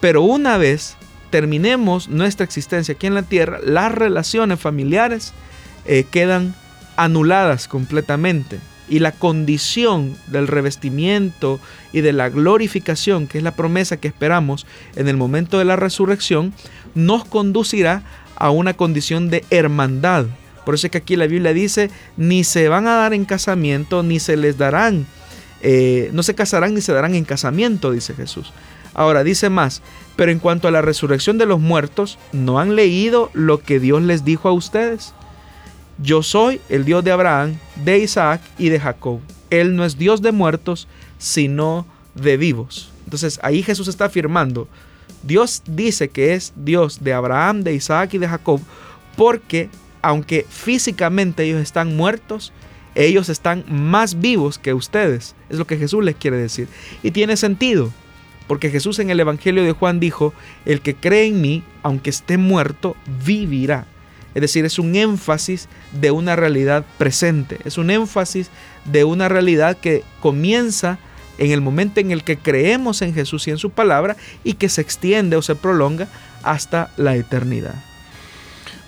[0.00, 0.96] Pero una vez
[1.30, 5.32] terminemos nuestra existencia aquí en la tierra, las relaciones familiares
[5.84, 6.54] eh, quedan
[6.96, 8.60] anuladas completamente.
[8.88, 11.58] Y la condición del revestimiento
[11.92, 15.76] y de la glorificación, que es la promesa que esperamos en el momento de la
[15.76, 16.52] resurrección,
[16.94, 18.02] nos conducirá
[18.36, 20.26] a una condición de hermandad.
[20.64, 24.02] Por eso es que aquí la Biblia dice, ni se van a dar en casamiento,
[24.02, 25.06] ni se les darán,
[25.60, 28.52] eh, no se casarán ni se darán en casamiento, dice Jesús.
[28.94, 29.82] Ahora dice más,
[30.16, 34.02] pero en cuanto a la resurrección de los muertos, ¿no han leído lo que Dios
[34.02, 35.12] les dijo a ustedes?
[35.98, 39.20] Yo soy el Dios de Abraham, de Isaac y de Jacob.
[39.50, 40.88] Él no es Dios de muertos,
[41.18, 42.90] sino de vivos.
[43.04, 44.68] Entonces ahí Jesús está afirmando,
[45.22, 48.60] Dios dice que es Dios de Abraham, de Isaac y de Jacob,
[49.16, 49.70] porque
[50.04, 52.52] aunque físicamente ellos están muertos,
[52.94, 55.34] ellos están más vivos que ustedes.
[55.48, 56.68] Es lo que Jesús les quiere decir.
[57.02, 57.90] Y tiene sentido,
[58.46, 60.34] porque Jesús en el Evangelio de Juan dijo,
[60.66, 63.86] el que cree en mí, aunque esté muerto, vivirá.
[64.34, 68.50] Es decir, es un énfasis de una realidad presente, es un énfasis
[68.84, 70.98] de una realidad que comienza
[71.38, 74.68] en el momento en el que creemos en Jesús y en su palabra y que
[74.68, 76.08] se extiende o se prolonga
[76.42, 77.93] hasta la eternidad.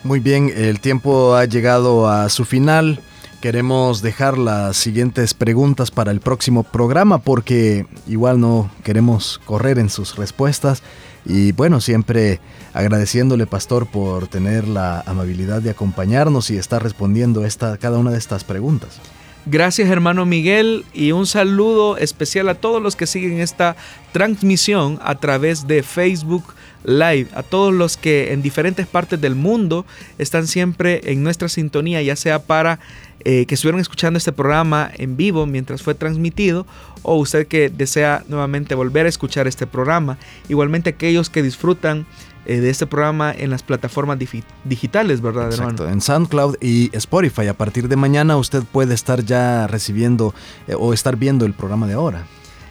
[0.06, 3.00] Muy bien, el tiempo ha llegado a su final.
[3.40, 9.90] Queremos dejar las siguientes preguntas para el próximo programa porque igual no queremos correr en
[9.90, 10.84] sus respuestas.
[11.24, 12.38] Y bueno, siempre
[12.72, 18.18] agradeciéndole, pastor, por tener la amabilidad de acompañarnos y estar respondiendo esta, cada una de
[18.18, 19.00] estas preguntas.
[19.48, 23.76] Gracias hermano Miguel y un saludo especial a todos los que siguen esta
[24.10, 26.42] transmisión a través de Facebook
[26.86, 29.84] Live, a todos los que en diferentes partes del mundo
[30.18, 32.78] están siempre en nuestra sintonía, ya sea para
[33.24, 36.64] eh, que estuvieron escuchando este programa en vivo mientras fue transmitido
[37.02, 40.16] o usted que desea nuevamente volver a escuchar este programa.
[40.48, 42.06] Igualmente aquellos que disfrutan
[42.44, 44.16] eh, de este programa en las plataformas
[44.64, 45.50] digitales, ¿verdad?
[45.50, 47.48] Exacto, en SoundCloud y Spotify.
[47.48, 50.32] A partir de mañana usted puede estar ya recibiendo
[50.68, 52.24] eh, o estar viendo el programa de ahora.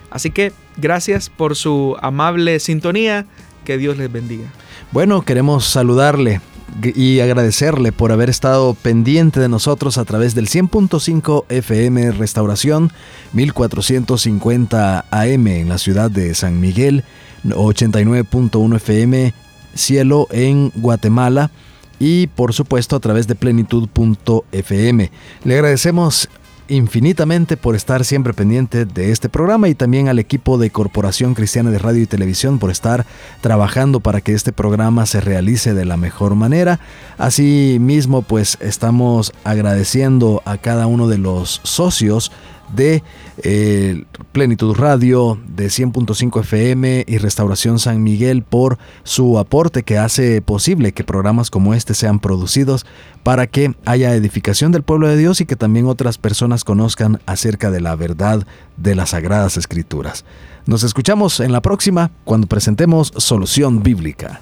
[0.09, 3.25] Así que gracias por su amable sintonía.
[3.65, 4.45] Que Dios les bendiga.
[4.91, 6.39] Bueno, queremos saludarle
[6.83, 12.91] y agradecerle por haber estado pendiente de nosotros a través del 100.5 FM Restauración
[13.33, 17.03] 1450 AM en la ciudad de San Miguel,
[17.43, 19.33] 89.1 FM
[19.73, 21.51] Cielo en Guatemala
[21.99, 25.11] y por supuesto a través de plenitud.fm.
[25.43, 26.29] Le agradecemos
[26.67, 31.71] infinitamente por estar siempre pendiente de este programa y también al equipo de Corporación Cristiana
[31.71, 33.05] de Radio y Televisión por estar
[33.41, 36.79] trabajando para que este programa se realice de la mejor manera.
[37.17, 42.31] Asimismo, pues estamos agradeciendo a cada uno de los socios
[42.73, 43.03] de
[43.43, 50.41] eh, Plenitud Radio, de 100.5 FM y Restauración San Miguel por su aporte que hace
[50.41, 52.85] posible que programas como este sean producidos
[53.23, 57.71] para que haya edificación del pueblo de Dios y que también otras personas conozcan acerca
[57.71, 58.45] de la verdad
[58.77, 60.25] de las Sagradas Escrituras.
[60.65, 64.41] Nos escuchamos en la próxima cuando presentemos Solución Bíblica.